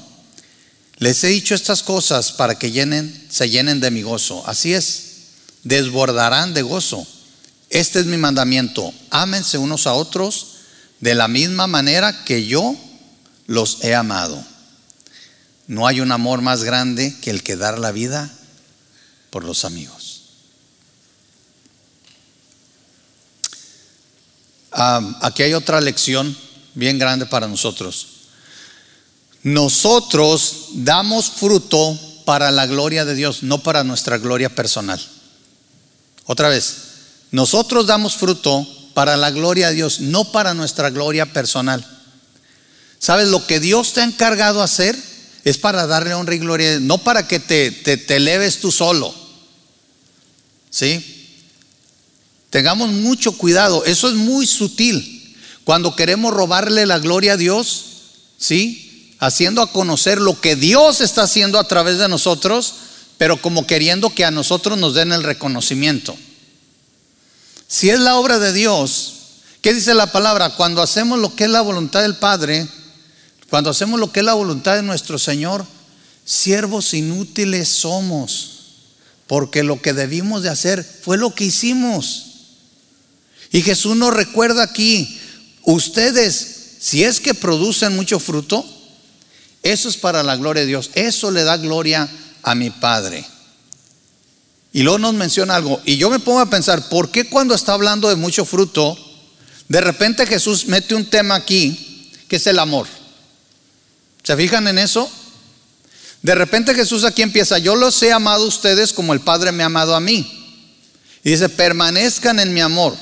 les 0.97 1.23
he 1.23 1.29
dicho 1.29 1.55
estas 1.55 1.83
cosas 1.83 2.33
para 2.33 2.59
que 2.59 2.73
llenen, 2.73 3.27
se 3.31 3.49
llenen 3.49 3.81
de 3.81 3.91
mi 3.91 4.03
gozo. 4.03 4.43
Así 4.47 4.75
es, 4.75 5.05
desbordarán 5.63 6.55
de 6.55 6.63
gozo. 6.63 7.07
Este 7.69 8.01
es 8.01 8.07
mi 8.07 8.17
mandamiento. 8.17 8.93
Ámense 9.11 9.57
unos 9.57 9.87
a 9.87 9.93
otros 9.93 10.57
de 10.99 11.15
la 11.15 11.29
misma 11.29 11.67
manera 11.67 12.25
que 12.25 12.47
yo 12.47 12.75
los 13.47 13.85
he 13.85 13.95
amado. 13.95 14.45
No 15.71 15.87
hay 15.87 16.01
un 16.01 16.11
amor 16.11 16.43
más 16.43 16.65
grande 16.65 17.15
que 17.21 17.31
el 17.31 17.45
que 17.45 17.55
dar 17.55 17.79
la 17.79 17.93
vida 17.93 18.29
por 19.31 19.45
los 19.45 19.65
amigos. 19.65 20.23
aquí 24.73 25.45
hay 25.45 25.55
otra 25.55 25.81
lección 25.81 26.37
bien 26.75 26.99
grande 26.99 27.25
para 27.25 27.47
nosotros. 27.47 28.09
Nosotros 29.45 30.71
damos 30.73 31.31
fruto 31.31 31.97
para 32.25 32.51
la 32.51 32.67
gloria 32.67 33.05
de 33.05 33.15
Dios, 33.15 33.45
no 33.45 33.63
para 33.63 33.85
nuestra 33.85 34.19
gloria 34.19 34.49
personal. 34.49 35.01
Otra 36.25 36.49
vez, 36.49 36.79
nosotros 37.31 37.87
damos 37.87 38.17
fruto 38.17 38.67
para 38.93 39.17
la 39.17 39.31
gloria 39.31 39.69
de 39.69 39.77
Dios, 39.77 40.01
no 40.01 40.33
para 40.33 40.53
nuestra 40.53 40.91
gloria 40.91 41.33
personal. 41.33 41.87
¿Sabes? 42.99 43.29
Lo 43.29 43.47
que 43.47 43.61
Dios 43.61 43.93
te 43.93 44.01
ha 44.01 44.05
encargado 44.05 44.65
hacer 44.65 45.10
es 45.45 45.59
para 45.59 45.87
darle 45.87 46.15
honra 46.15 46.35
y 46.35 46.39
gloria, 46.39 46.81
no 46.81 46.99
para 46.99 47.27
que 47.27 47.41
te, 47.41 47.71
te, 47.71 47.97
te 47.97 48.17
eleves 48.17 48.61
tú 48.61 48.71
solo. 48.71 49.15
¿Sí? 50.71 51.21
Tengamos 52.51 52.91
mucho 52.91 53.33
cuidado, 53.33 53.85
eso 53.85 54.09
es 54.09 54.15
muy 54.15 54.47
sutil. 54.47 55.37
Cuando 55.65 55.95
queremos 55.95 56.35
robarle 56.35 56.85
la 56.87 56.99
gloria 56.99 57.35
a 57.35 57.37
Dios, 57.37 57.85
¿sí? 58.39 59.15
Haciendo 59.21 59.63
a 59.63 59.71
conocer 59.71 60.21
lo 60.21 60.41
que 60.41 60.57
Dios 60.57 61.01
está 61.01 61.23
haciendo 61.23 61.59
a 61.59 61.65
través 61.65 61.99
de 61.99 62.09
nosotros, 62.09 62.75
pero 63.19 63.41
como 63.41 63.67
queriendo 63.67 64.11
que 64.11 64.25
a 64.25 64.31
nosotros 64.31 64.79
nos 64.79 64.95
den 64.95 65.13
el 65.13 65.23
reconocimiento. 65.23 66.17
Si 67.69 67.89
es 67.91 68.01
la 68.01 68.17
obra 68.17 68.41
de 68.41 68.53
Dios, 68.53 69.15
¿qué 69.61 69.73
dice 69.73 69.95
la 69.95 70.11
palabra? 70.11 70.57
Cuando 70.57 70.83
hacemos 70.83 71.21
lo 71.21 71.37
que 71.37 71.45
es 71.45 71.51
la 71.51 71.61
voluntad 71.61 72.03
del 72.03 72.17
Padre, 72.17 72.67
cuando 73.51 73.71
hacemos 73.71 73.99
lo 73.99 74.13
que 74.13 74.21
es 74.21 74.27
la 74.27 74.35
voluntad 74.35 74.77
de 74.77 74.83
nuestro 74.83 75.19
Señor, 75.19 75.67
siervos 76.25 76.95
inútiles 76.95 77.69
somos, 77.69 78.61
porque 79.27 79.65
lo 79.65 79.83
que 79.83 79.93
debimos 79.93 80.45
de 80.45 80.49
hacer 80.49 80.85
fue 80.85 81.19
lo 81.19 81.35
que 81.35 81.45
hicimos. 81.45 82.27
Y 83.51 83.63
Jesús 83.63 83.97
nos 83.97 84.15
recuerda 84.15 84.63
aquí, 84.63 85.21
ustedes, 85.65 86.77
si 86.79 87.03
es 87.03 87.19
que 87.19 87.35
producen 87.35 87.97
mucho 87.97 88.21
fruto, 88.21 88.65
eso 89.65 89.89
es 89.89 89.97
para 89.97 90.23
la 90.23 90.37
gloria 90.37 90.63
de 90.63 90.69
Dios, 90.69 90.91
eso 90.95 91.33
le 91.33 91.43
da 91.43 91.57
gloria 91.57 92.09
a 92.43 92.55
mi 92.55 92.71
Padre. 92.71 93.27
Y 94.73 94.85
luego 94.85 95.01
nos 95.01 95.15
menciona 95.15 95.57
algo. 95.57 95.81
Y 95.85 95.97
yo 95.97 96.09
me 96.09 96.21
pongo 96.21 96.39
a 96.39 96.49
pensar, 96.49 96.89
¿por 96.89 97.11
qué 97.11 97.29
cuando 97.29 97.57
está 97.57 97.73
hablando 97.73 98.09
de 98.09 98.15
mucho 98.15 98.45
fruto, 98.45 98.97
de 99.69 99.81
repente 99.81 100.25
Jesús 100.27 100.67
mete 100.67 100.95
un 100.95 101.07
tema 101.07 101.35
aquí, 101.35 102.13
que 102.29 102.37
es 102.37 102.47
el 102.47 102.61
amor? 102.61 103.00
¿Se 104.31 104.37
fijan 104.37 104.69
en 104.69 104.79
eso? 104.79 105.11
De 106.23 106.37
repente 106.37 106.73
Jesús 106.73 107.03
aquí 107.03 107.21
empieza, 107.21 107.59
yo 107.59 107.75
los 107.75 108.01
he 108.01 108.13
amado 108.13 108.45
a 108.45 108.47
ustedes 108.47 108.93
como 108.93 109.13
el 109.13 109.19
Padre 109.19 109.51
me 109.51 109.65
ha 109.65 109.67
amado 109.67 109.93
a 109.97 109.99
mí. 109.99 110.65
Y 111.25 111.31
dice, 111.31 111.49
permanezcan 111.49 112.39
en 112.39 112.55
mi 112.55 112.61
amor. 112.61 112.97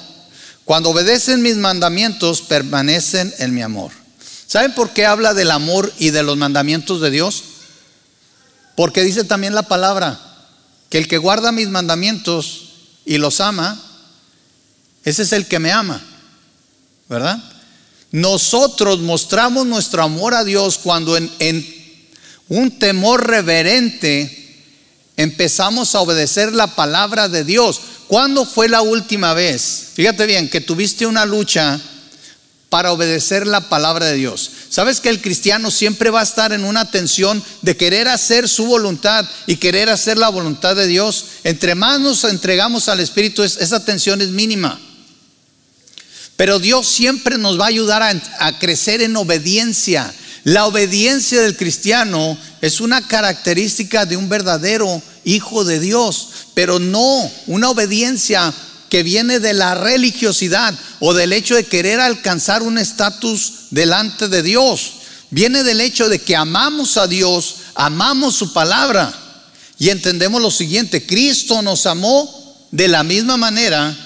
Cuando 0.65 0.89
obedecen 0.89 1.43
mis 1.43 1.57
mandamientos, 1.57 2.41
permanecen 2.41 3.35
en 3.41 3.53
mi 3.53 3.61
amor. 3.61 3.93
¿Saben 4.47 4.73
por 4.73 4.95
qué 4.95 5.05
habla 5.05 5.35
del 5.35 5.51
amor 5.51 5.93
y 5.99 6.13
de 6.13 6.23
los 6.23 6.39
mandamientos 6.39 7.03
de 7.03 7.11
Dios? 7.11 7.45
Porque 8.75 9.03
dice 9.03 9.23
también 9.23 9.55
la 9.55 9.65
palabra, 9.65 10.19
que 10.89 10.97
el 10.97 11.09
que 11.09 11.19
guarda 11.19 11.53
mis 11.53 11.69
mandamientos 11.69 12.71
y 13.05 13.19
los 13.19 13.43
ama, 13.43 13.79
ese 15.05 15.25
es 15.25 15.35
el 15.35 15.47
que 15.47 15.59
me 15.59 15.73
ama, 15.73 16.01
¿verdad? 17.07 17.39
Nosotros 18.11 19.01
mostramos 19.01 19.67
nuestro 19.67 20.03
amor 20.03 20.35
a 20.35 20.45
Dios 20.45 20.79
cuando 20.79 21.17
en, 21.17 21.79
un 22.49 22.79
temor 22.79 23.27
reverente 23.27 24.35
empezamos 25.17 25.95
a 25.95 26.01
obedecer 26.01 26.53
la 26.53 26.75
palabra 26.75 27.29
de 27.29 27.45
Dios. 27.45 27.81
¿Cuándo 28.07 28.47
fue 28.47 28.69
la 28.69 28.81
última 28.81 29.35
vez? 29.35 29.91
Fíjate 29.95 30.25
bien, 30.25 30.49
que 30.49 30.63
tuviste 30.63 31.07
una 31.07 31.27
lucha 31.27 31.79
para 32.71 32.93
obedecer 32.93 33.47
la 33.47 33.69
palabra 33.69 34.07
de 34.07 34.15
Dios. 34.15 34.51
Sabes 34.71 35.01
que 35.01 35.11
el 35.11 35.21
cristiano 35.21 35.71
siempre 35.71 36.09
va 36.09 36.21
a 36.21 36.25
estar 36.25 36.53
en 36.53 36.65
una 36.65 36.91
tensión 36.91 37.43
de 37.61 37.77
querer 37.77 38.09
hacer 38.09 38.49
su 38.49 38.67
voluntad 38.67 39.27
y 39.47 39.57
querer 39.57 39.91
hacer 39.91 40.17
la 40.17 40.31
voluntad 40.31 40.77
de 40.77 40.87
Dios. 40.87 41.25
Entre 41.45 41.75
más 41.75 42.01
nos 42.01 42.25
entregamos 42.25 42.89
al 42.89 43.01
Espíritu, 43.01 43.43
esa 43.43 43.85
tensión 43.85 44.23
es 44.23 44.29
mínima. 44.29 44.81
Pero 46.39 46.61
Dios 46.61 46.87
siempre 46.87 47.37
nos 47.37 47.59
va 47.59 47.65
a 47.65 47.69
ayudar 47.69 48.01
a, 48.01 48.15
a 48.39 48.59
crecer 48.61 49.03
en 49.03 49.17
obediencia. 49.17 50.15
La 50.45 50.67
obediencia 50.67 51.43
del 51.43 51.57
cristiano 51.57 52.39
es 52.61 52.81
una 52.81 53.05
característica 53.05 54.07
de 54.07 54.17
un 54.17 54.29
verdadero 54.29 55.03
hijo 55.25 55.65
de 55.65 55.81
Dios, 55.81 56.29
pero 56.55 56.79
no 56.79 57.29
una 57.49 57.71
obediencia 57.71 58.55
que 58.89 59.03
viene 59.03 59.41
de 59.41 59.53
la 59.53 59.75
religiosidad 59.75 60.73
o 61.01 61.13
del 61.13 61.33
hecho 61.33 61.57
de 61.57 61.65
querer 61.65 61.99
alcanzar 61.99 62.63
un 62.63 62.79
estatus 62.79 63.67
delante 63.71 64.29
de 64.29 64.45
Dios. 64.45 64.93
Viene 65.31 65.65
del 65.65 65.81
hecho 65.81 66.09
de 66.09 66.21
que 66.21 66.37
amamos 66.37 66.99
a 66.99 67.09
Dios, 67.09 67.57
amamos 67.75 68.37
su 68.37 68.53
palabra 68.53 69.13
y 69.77 69.89
entendemos 69.89 70.41
lo 70.41 70.53
siguiente, 70.53 71.05
Cristo 71.05 71.63
nos 71.63 71.85
amó 71.87 72.33
de 72.71 72.87
la 72.87 73.03
misma 73.03 73.37
manera 73.37 73.97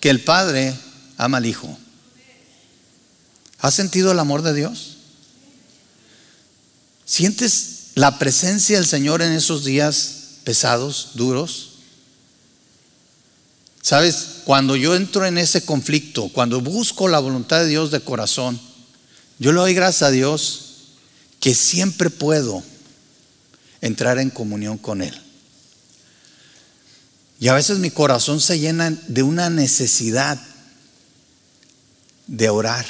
que 0.00 0.10
el 0.10 0.18
Padre 0.24 0.74
ama 1.20 1.36
al 1.36 1.46
Hijo. 1.46 1.78
¿Has 3.58 3.74
sentido 3.74 4.10
el 4.12 4.18
amor 4.18 4.40
de 4.40 4.54
Dios? 4.54 4.96
¿Sientes 7.04 7.90
la 7.94 8.18
presencia 8.18 8.78
del 8.78 8.86
Señor 8.86 9.20
en 9.20 9.32
esos 9.32 9.64
días 9.64 10.14
pesados, 10.44 11.10
duros? 11.14 11.72
Sabes, 13.82 14.26
cuando 14.44 14.76
yo 14.76 14.96
entro 14.96 15.26
en 15.26 15.36
ese 15.36 15.62
conflicto, 15.62 16.30
cuando 16.32 16.62
busco 16.62 17.06
la 17.06 17.18
voluntad 17.18 17.60
de 17.60 17.68
Dios 17.68 17.90
de 17.90 18.00
corazón, 18.00 18.58
yo 19.38 19.52
le 19.52 19.58
doy 19.58 19.74
gracias 19.74 20.08
a 20.08 20.10
Dios 20.10 20.60
que 21.38 21.54
siempre 21.54 22.08
puedo 22.08 22.62
entrar 23.82 24.18
en 24.18 24.30
comunión 24.30 24.78
con 24.78 25.02
Él. 25.02 25.20
Y 27.38 27.48
a 27.48 27.54
veces 27.54 27.78
mi 27.78 27.90
corazón 27.90 28.40
se 28.40 28.58
llena 28.58 28.90
de 29.08 29.22
una 29.22 29.50
necesidad 29.50 30.38
de 32.30 32.48
orar, 32.48 32.86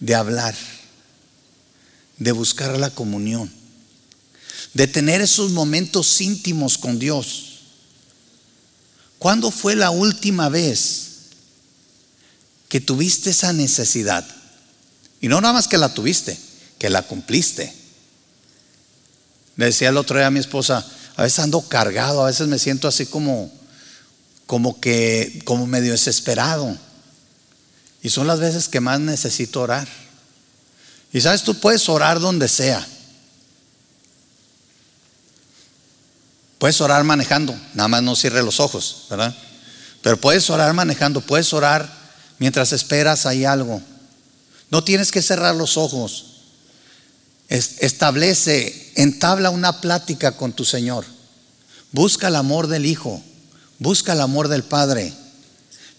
de 0.00 0.16
hablar, 0.16 0.52
de 2.18 2.32
buscar 2.32 2.76
la 2.76 2.90
comunión, 2.90 3.52
de 4.74 4.88
tener 4.88 5.20
esos 5.20 5.52
momentos 5.52 6.20
íntimos 6.20 6.76
con 6.76 6.98
Dios. 6.98 7.60
¿Cuándo 9.20 9.52
fue 9.52 9.76
la 9.76 9.90
última 9.90 10.48
vez 10.48 11.10
que 12.68 12.80
tuviste 12.80 13.30
esa 13.30 13.52
necesidad? 13.52 14.26
Y 15.20 15.28
no 15.28 15.40
nada 15.40 15.54
más 15.54 15.68
que 15.68 15.78
la 15.78 15.94
tuviste, 15.94 16.36
que 16.80 16.90
la 16.90 17.02
cumpliste. 17.02 17.72
Le 19.54 19.66
decía 19.66 19.90
el 19.90 19.98
otro 19.98 20.16
día 20.18 20.26
a 20.26 20.32
mi 20.32 20.40
esposa, 20.40 20.84
a 21.14 21.22
veces 21.22 21.38
ando 21.38 21.60
cargado, 21.68 22.24
a 22.24 22.26
veces 22.26 22.48
me 22.48 22.58
siento 22.58 22.88
así 22.88 23.06
como, 23.06 23.52
como 24.46 24.80
que, 24.80 25.42
como 25.44 25.68
medio 25.68 25.92
desesperado. 25.92 26.76
Y 28.02 28.10
son 28.10 28.26
las 28.26 28.40
veces 28.40 28.68
que 28.68 28.80
más 28.80 28.98
necesito 29.00 29.60
orar. 29.60 29.86
Y 31.12 31.20
sabes, 31.20 31.42
tú 31.42 31.54
puedes 31.60 31.88
orar 31.88 32.18
donde 32.18 32.48
sea. 32.48 32.84
Puedes 36.58 36.80
orar 36.80 37.04
manejando, 37.04 37.54
nada 37.74 37.88
más 37.88 38.02
no 38.02 38.14
cierre 38.14 38.42
los 38.42 38.60
ojos, 38.60 39.06
¿verdad? 39.10 39.34
Pero 40.00 40.16
puedes 40.20 40.48
orar 40.48 40.72
manejando, 40.74 41.20
puedes 41.20 41.52
orar 41.52 41.92
mientras 42.38 42.72
esperas 42.72 43.26
hay 43.26 43.44
algo. 43.44 43.82
No 44.70 44.82
tienes 44.82 45.10
que 45.10 45.22
cerrar 45.22 45.54
los 45.54 45.76
ojos. 45.76 46.26
Establece, 47.48 48.92
entabla 48.94 49.50
una 49.50 49.80
plática 49.80 50.36
con 50.36 50.52
tu 50.52 50.64
Señor. 50.64 51.04
Busca 51.90 52.28
el 52.28 52.36
amor 52.36 52.68
del 52.68 52.86
Hijo, 52.86 53.22
busca 53.78 54.14
el 54.14 54.20
amor 54.20 54.48
del 54.48 54.62
Padre, 54.62 55.12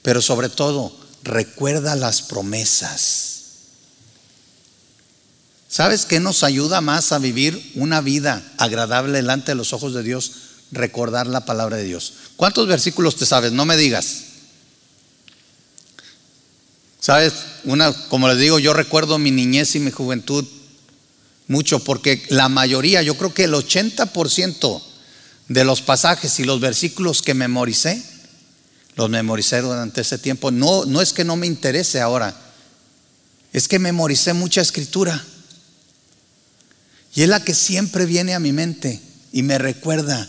pero 0.02 0.22
sobre 0.22 0.50
todo 0.50 1.03
recuerda 1.24 1.96
las 1.96 2.22
promesas. 2.22 3.34
¿Sabes 5.68 6.06
qué 6.06 6.20
nos 6.20 6.44
ayuda 6.44 6.82
más 6.82 7.12
a 7.12 7.18
vivir 7.18 7.72
una 7.76 8.02
vida 8.02 8.44
agradable 8.58 9.14
delante 9.14 9.52
de 9.52 9.56
los 9.56 9.74
ojos 9.74 9.94
de 9.94 10.04
Dios? 10.04 10.32
Recordar 10.72 11.26
la 11.26 11.46
palabra 11.46 11.78
de 11.78 11.86
Dios. 11.86 12.14
¿Cuántos 12.36 12.68
versículos 12.68 13.16
te 13.16 13.26
sabes? 13.26 13.52
No 13.52 13.66
me 13.66 13.78
digas. 13.78 14.24
¿Sabes? 17.00 17.34
Una, 17.64 17.92
como 18.10 18.28
les 18.28 18.38
digo, 18.38 18.60
yo 18.60 18.74
recuerdo 18.74 19.18
mi 19.18 19.32
niñez 19.32 19.76
y 19.76 19.80
mi 19.80 19.92
juventud 19.92 20.46
mucho 21.48 21.84
porque 21.84 22.24
la 22.30 22.50
mayoría, 22.50 23.02
yo 23.02 23.18
creo 23.18 23.34
que 23.34 23.46
el 23.46 23.54
80% 23.54 24.82
de 25.48 25.66
los 25.66 25.82
pasajes 25.82 26.40
y 26.40 26.44
los 26.44 26.60
versículos 26.60 27.22
que 27.22 27.34
memoricé, 27.34 28.04
los 28.96 29.10
memoricé 29.10 29.62
durante 29.62 30.02
ese 30.02 30.18
tiempo. 30.18 30.52
No, 30.52 30.86
no 30.86 31.02
es 31.02 31.14
que 31.14 31.24
no 31.24 31.36
me 31.36 31.48
interese 31.48 32.02
ahora, 32.02 32.36
es 33.52 33.68
que 33.68 33.80
memoricé 33.80 34.34
mucha 34.34 34.62
escritura. 34.62 35.24
Y 37.16 37.22
es 37.22 37.30
la 37.30 37.44
que 37.44 37.54
siempre 37.54 38.06
viene 38.06 38.34
a 38.34 38.40
mi 38.40 38.52
mente 38.52 39.00
y 39.32 39.44
me 39.44 39.60
recuerda 39.60 40.28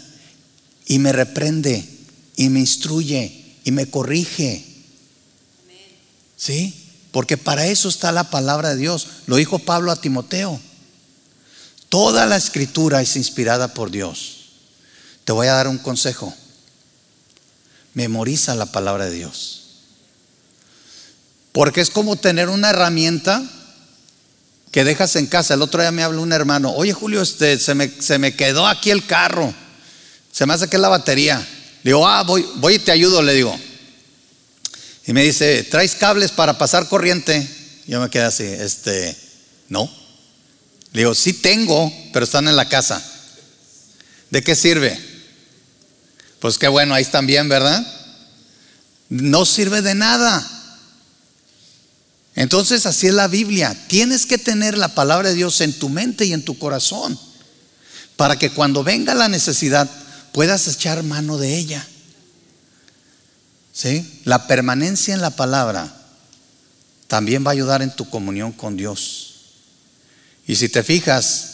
y 0.87 0.99
me 0.99 1.13
reprende 1.13 1.89
y 2.37 2.51
me 2.51 2.61
instruye 2.61 3.57
y 3.65 3.71
me 3.71 3.89
corrige. 3.89 4.65
¿Sí? 6.37 6.75
Porque 7.11 7.39
para 7.39 7.67
eso 7.67 7.89
está 7.89 8.13
la 8.13 8.29
palabra 8.29 8.71
de 8.71 8.77
Dios. 8.77 9.07
Lo 9.27 9.37
dijo 9.37 9.59
Pablo 9.59 9.93
a 9.93 10.01
Timoteo. 10.01 10.61
Toda 11.89 12.27
la 12.27 12.37
escritura 12.37 13.01
es 13.01 13.17
inspirada 13.17 13.73
por 13.73 13.91
Dios. 13.91 14.49
Te 15.25 15.33
voy 15.33 15.47
a 15.47 15.55
dar 15.55 15.69
un 15.69 15.79
consejo. 15.79 16.35
Memoriza 17.95 18.55
la 18.55 18.67
palabra 18.67 19.07
de 19.07 19.13
Dios. 19.13 19.63
Porque 21.53 21.81
es 21.81 21.91
como 21.91 22.17
tener 22.17 22.49
una 22.49 22.71
herramienta 22.71 23.43
que 24.73 24.83
dejas 24.83 25.15
en 25.15 25.27
casa. 25.27 25.55
El 25.55 25.63
otro 25.63 25.81
día 25.81 25.93
me 25.93 26.03
habló 26.03 26.21
un 26.21 26.33
hermano, 26.33 26.73
oye 26.75 26.93
Julio, 26.93 27.23
este, 27.23 27.61
se, 27.61 27.77
me, 27.77 27.89
se 27.89 28.19
me 28.19 28.35
quedó 28.35 28.67
aquí 28.67 28.91
el 28.91 29.07
carro, 29.07 29.55
se 30.33 30.47
me 30.47 30.55
hace 30.55 30.69
que 30.69 30.75
es 30.75 30.83
la 30.83 30.89
batería. 30.89 31.39
Le 31.85 31.91
digo, 31.91 32.09
ah, 32.09 32.25
voy, 32.25 32.45
voy 32.57 32.75
y 32.75 32.79
te 32.81 32.91
ayudo, 32.91 33.23
le 33.23 33.35
digo. 33.35 33.57
Y 35.07 35.13
me 35.13 35.23
dice, 35.23 35.63
¿traes 35.63 35.95
cables 35.95 36.33
para 36.33 36.59
pasar 36.59 36.89
corriente? 36.89 37.49
Yo 37.87 38.01
me 38.01 38.11
quedé 38.11 38.25
así, 38.25 38.43
este, 38.43 39.17
no. 39.69 39.89
Le 40.93 41.03
digo, 41.03 41.15
sí 41.15 41.35
tengo, 41.35 41.93
pero 42.13 42.25
están 42.25 42.49
en 42.49 42.57
la 42.57 42.69
casa. 42.69 43.01
¿De 44.31 44.43
qué 44.43 44.57
sirve? 44.57 45.14
Pues 46.45 46.59
qué 46.59 46.69
bueno, 46.69 46.93
ahí 46.93 47.01
están 47.01 47.27
bien, 47.27 47.49
¿verdad? 47.49 47.83
No 49.09 49.47
sirve 49.47 49.81
de 49.81 49.95
nada. 49.95 50.47
Entonces 52.35 52.85
así 52.85 53.07
es 53.07 53.15
la 53.15 53.29
Biblia. 53.29 53.75
Tienes 53.89 54.27
que 54.27 54.37
tener 54.37 54.77
la 54.77 54.89
palabra 54.89 55.31
de 55.31 55.37
Dios 55.37 55.63
en 55.63 55.73
tu 55.73 55.89
mente 55.89 56.27
y 56.27 56.35
en 56.35 56.45
tu 56.45 56.59
corazón 56.59 57.19
para 58.17 58.39
que 58.39 58.51
cuando 58.51 58.85
venga 58.85 59.15
la 59.15 59.29
necesidad 59.29 59.89
puedas 60.33 60.69
echar 60.69 61.03
mano 61.03 61.39
de 61.39 61.57
ella. 61.57 61.89
¿Sí? 63.73 64.21
La 64.25 64.47
permanencia 64.47 65.15
en 65.15 65.23
la 65.23 65.31
palabra 65.31 65.97
también 67.07 67.43
va 67.43 67.53
a 67.53 67.55
ayudar 67.55 67.81
en 67.81 67.97
tu 67.97 68.11
comunión 68.11 68.53
con 68.53 68.77
Dios. 68.77 69.37
Y 70.47 70.57
si 70.57 70.69
te 70.69 70.83
fijas, 70.83 71.53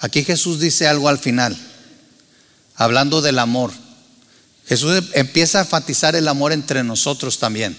aquí 0.00 0.24
Jesús 0.24 0.60
dice 0.60 0.86
algo 0.86 1.08
al 1.08 1.18
final, 1.18 1.56
hablando 2.76 3.20
del 3.22 3.38
amor. 3.38 3.72
Jesús 4.66 5.02
empieza 5.12 5.58
a 5.58 5.62
enfatizar 5.62 6.16
el 6.16 6.28
amor 6.28 6.52
entre 6.52 6.82
nosotros 6.82 7.38
también. 7.38 7.76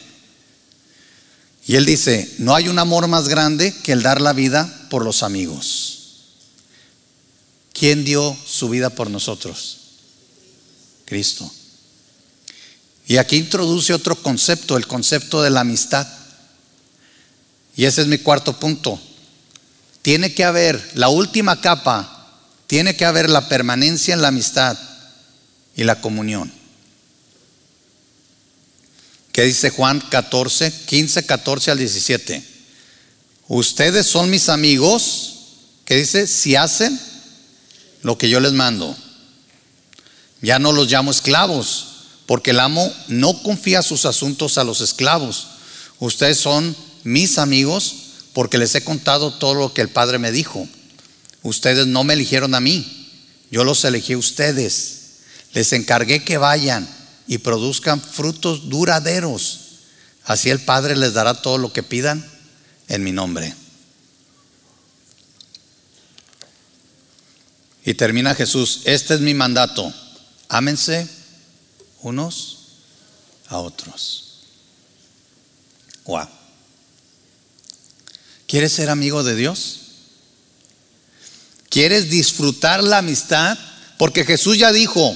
Y 1.66 1.76
él 1.76 1.86
dice, 1.86 2.34
no 2.38 2.56
hay 2.56 2.70
un 2.70 2.80
amor 2.80 3.08
más 3.08 3.28
grande 3.28 3.76
que 3.84 3.92
el 3.92 4.02
dar 4.02 4.22
la 4.22 4.34
vida 4.34 4.88
por 4.90 5.04
los 5.04 5.22
amigos. 5.22 5.98
¿Quién 7.74 8.06
dio 8.06 8.36
su 8.46 8.70
vida 8.70 8.90
por 8.90 9.10
nosotros? 9.10 9.78
Cristo. 11.06 11.52
Y 13.06 13.18
aquí 13.18 13.38
introduce 13.38 13.94
otro 13.94 14.16
concepto, 14.16 14.78
el 14.78 14.88
concepto 14.88 15.42
de 15.42 15.50
la 15.50 15.62
amistad. 15.62 16.08
Y 17.76 17.86
ese 17.86 18.02
es 18.02 18.08
mi 18.08 18.18
cuarto 18.18 18.60
punto. 18.60 19.00
Tiene 20.02 20.34
que 20.34 20.44
haber 20.44 20.92
la 20.96 21.10
última 21.10 21.60
capa, 21.60 22.17
tiene 22.68 22.96
que 22.96 23.06
haber 23.06 23.30
la 23.30 23.48
permanencia 23.48 24.14
en 24.14 24.22
la 24.22 24.28
amistad 24.28 24.78
y 25.76 25.84
la 25.84 26.02
comunión. 26.02 26.52
¿Qué 29.32 29.44
dice 29.44 29.70
Juan 29.70 30.02
14, 30.02 30.72
15, 30.86 31.26
14 31.26 31.72
al 31.72 31.78
17? 31.78 32.44
Ustedes 33.48 34.06
son 34.06 34.30
mis 34.30 34.50
amigos, 34.50 35.36
¿qué 35.86 35.96
dice? 35.96 36.28
Si 36.28 36.56
hacen 36.56 37.00
lo 38.02 38.18
que 38.18 38.30
yo 38.30 38.40
les 38.40 38.54
mando. 38.54 38.96
Ya 40.42 40.60
no 40.60 40.72
los 40.72 40.92
llamo 40.92 41.12
esclavos, 41.12 41.86
porque 42.26 42.52
el 42.52 42.60
amo 42.60 42.92
no 43.08 43.42
confía 43.42 43.82
sus 43.82 44.06
asuntos 44.06 44.58
a 44.58 44.64
los 44.64 44.82
esclavos. 44.82 45.48
Ustedes 46.00 46.38
son 46.38 46.76
mis 47.04 47.38
amigos 47.38 47.96
porque 48.34 48.58
les 48.58 48.76
he 48.76 48.84
contado 48.84 49.34
todo 49.34 49.54
lo 49.54 49.74
que 49.74 49.82
el 49.82 49.90
Padre 49.90 50.20
me 50.20 50.32
dijo. 50.32 50.68
Ustedes 51.48 51.88
no 51.88 52.04
me 52.04 52.14
eligieron 52.14 52.56
a 52.56 52.60
mí, 52.60 53.10
yo 53.50 53.64
los 53.64 53.86
elegí 53.86 54.12
a 54.12 54.18
ustedes. 54.18 54.96
Les 55.54 55.72
encargué 55.72 56.22
que 56.22 56.38
vayan 56.38 56.86
y 57.26 57.38
produzcan 57.38 58.02
frutos 58.02 58.68
duraderos. 58.68 59.60
Así 60.26 60.50
el 60.50 60.60
Padre 60.60 60.98
les 60.98 61.14
dará 61.14 61.42
todo 61.42 61.58
lo 61.58 61.72
que 61.72 61.84
pidan 61.84 62.30
en 62.90 63.02
mi 63.02 63.14
nombre. 63.14 63.56
Y 67.86 67.94
termina 67.94 68.36
Jesús, 68.36 68.82
este 68.84 69.14
es 69.14 69.22
mi 69.22 69.34
mandato, 69.34 69.94
ámense 70.50 71.08
unos 72.02 72.58
a 73.48 73.60
otros. 73.60 74.42
Wow. 76.04 76.28
¿Quieres 78.48 78.74
ser 78.74 78.90
amigo 78.90 79.24
de 79.24 79.38
Dios? 79.38 79.87
¿Quieres 81.70 82.10
disfrutar 82.10 82.84
la 82.84 83.00
amistad? 83.00 83.58
Porque 83.98 84.26
Jesús 84.26 84.58
ya 84.58 84.72
dijo, 84.72 85.16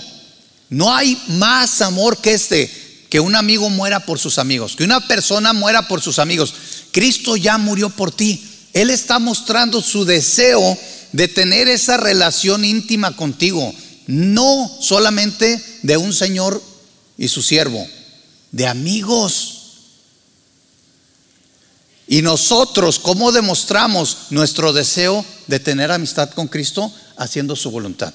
no 0.69 0.93
hay 0.93 1.21
más 1.27 1.81
amor 1.81 2.17
que 2.17 2.33
este, 2.33 2.69
que 3.09 3.19
un 3.19 3.35
amigo 3.35 3.69
muera 3.69 4.05
por 4.05 4.19
sus 4.19 4.37
amigos, 4.37 4.75
que 4.75 4.83
una 4.83 5.05
persona 5.07 5.53
muera 5.53 5.87
por 5.87 6.01
sus 6.01 6.17
amigos. 6.17 6.53
Cristo 6.91 7.35
ya 7.35 7.57
murió 7.57 7.89
por 7.89 8.11
ti. 8.11 8.43
Él 8.73 8.89
está 8.89 9.19
mostrando 9.19 9.81
su 9.81 10.05
deseo 10.05 10.77
de 11.11 11.27
tener 11.27 11.67
esa 11.67 11.97
relación 11.97 12.63
íntima 12.63 13.15
contigo, 13.15 13.73
no 14.07 14.71
solamente 14.79 15.61
de 15.83 15.97
un 15.97 16.13
Señor 16.13 16.63
y 17.17 17.27
su 17.27 17.41
siervo, 17.41 17.85
de 18.51 18.67
amigos. 18.67 19.60
Y 22.11 22.21
nosotros, 22.21 22.99
¿cómo 22.99 23.31
demostramos 23.31 24.17
nuestro 24.31 24.73
deseo 24.73 25.25
de 25.47 25.61
tener 25.61 25.93
amistad 25.93 26.29
con 26.31 26.49
Cristo? 26.49 26.91
Haciendo 27.15 27.55
su 27.55 27.71
voluntad. 27.71 28.13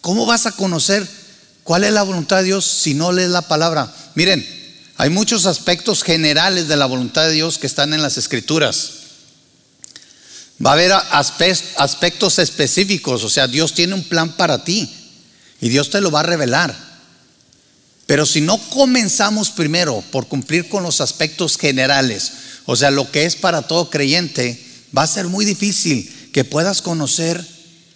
¿Cómo 0.00 0.26
vas 0.26 0.46
a 0.46 0.52
conocer 0.52 1.04
¿Cuál 1.68 1.84
es 1.84 1.92
la 1.92 2.02
voluntad 2.02 2.38
de 2.38 2.44
Dios 2.44 2.64
si 2.64 2.94
no 2.94 3.12
lees 3.12 3.28
la 3.28 3.42
palabra? 3.42 3.94
Miren, 4.14 4.42
Hay 4.96 5.10
muchos 5.10 5.44
aspectos 5.44 6.02
generales 6.02 6.66
de 6.66 6.76
la 6.76 6.86
voluntad 6.86 7.26
de 7.26 7.32
Dios 7.32 7.58
que 7.58 7.66
están 7.66 7.92
en 7.92 8.00
las 8.00 8.16
escrituras. 8.16 8.90
Va 10.64 10.70
a 10.70 10.72
haber 10.72 10.92
aspectos 11.76 12.38
específicos, 12.38 13.22
o 13.22 13.28
sea, 13.28 13.46
Dios 13.48 13.74
tiene 13.74 13.92
un 13.94 14.04
plan 14.04 14.32
para 14.32 14.64
ti 14.64 14.90
y 15.60 15.68
Dios 15.68 15.90
te 15.90 16.00
lo 16.00 16.10
va 16.10 16.20
a 16.20 16.22
revelar. 16.22 16.74
Pero 18.06 18.24
si 18.24 18.40
no 18.40 18.56
comenzamos 18.70 19.50
primero 19.50 20.02
por 20.10 20.26
cumplir 20.26 20.70
con 20.70 20.82
los 20.82 21.02
aspectos 21.02 21.58
generales, 21.58 22.32
o 22.70 22.76
sea, 22.76 22.90
lo 22.90 23.10
que 23.10 23.24
es 23.24 23.34
para 23.34 23.62
todo 23.62 23.88
creyente, 23.88 24.62
va 24.94 25.04
a 25.04 25.06
ser 25.06 25.26
muy 25.26 25.46
difícil 25.46 26.06
que 26.34 26.44
puedas 26.44 26.82
conocer 26.82 27.42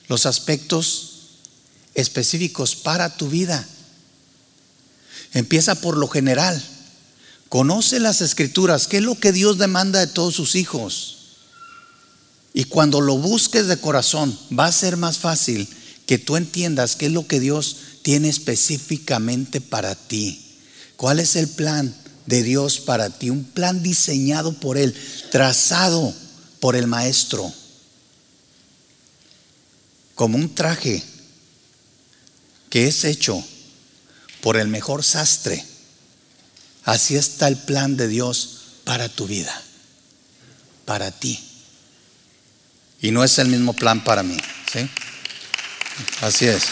los 0.09 0.25
aspectos 0.25 1.11
específicos 1.93 2.75
para 2.75 3.15
tu 3.19 3.29
vida. 3.29 3.69
Empieza 5.35 5.75
por 5.75 5.99
lo 5.99 6.09
general. 6.09 6.65
Conoce 7.51 8.01
las 8.01 8.23
escrituras, 8.23 8.87
qué 8.87 8.97
es 8.97 9.03
lo 9.03 9.21
que 9.21 9.33
Dios 9.33 9.59
demanda 9.59 10.01
de 10.01 10.07
todos 10.07 10.37
sus 10.37 10.55
hijos. 10.55 11.19
Y 12.55 12.65
cuando 12.65 13.03
lo 13.03 13.19
busques 13.19 13.67
de 13.67 13.77
corazón, 13.77 14.39
va 14.59 14.65
a 14.65 14.73
ser 14.73 14.97
más 14.97 15.19
fácil 15.19 15.69
que 16.07 16.17
tú 16.17 16.37
entiendas 16.37 16.97
qué 16.97 17.07
es 17.07 17.13
lo 17.13 17.27
que 17.27 17.41
Dios 17.41 17.77
tiene 18.01 18.31
específicamente 18.31 19.61
para 19.61 19.95
ti. 19.95 20.41
¿Cuál 20.97 21.21
es 21.21 21.37
el 21.37 21.49
plan 21.51 21.95
de 22.27 22.43
Dios 22.43 22.81
para 22.81 23.11
ti? 23.11 23.31
Un 23.31 23.45
plan 23.45 23.83
diseñado 23.83 24.53
por 24.53 24.79
Él, 24.79 24.95
trazado 25.31 26.15
por 26.61 26.77
el 26.77 26.87
Maestro, 26.87 27.53
como 30.15 30.37
un 30.37 30.55
traje 30.55 31.03
que 32.71 32.87
es 32.87 33.05
hecho 33.05 33.45
por 34.41 34.57
el 34.57 34.69
mejor 34.69 35.05
sastre. 35.05 35.65
Así 36.85 37.17
está 37.17 37.49
el 37.49 37.57
plan 37.57 37.97
de 37.97 38.09
Dios 38.09 38.59
para 38.85 39.09
tu 39.09 39.27
vida, 39.27 39.63
para 40.85 41.11
ti. 41.11 41.39
Y 43.01 43.11
no 43.11 43.25
es 43.25 43.39
el 43.39 43.49
mismo 43.49 43.73
plan 43.73 44.03
para 44.05 44.23
mí. 44.23 44.37
¿sí? 44.73 44.89
Así 46.21 46.47
es. 46.47 46.63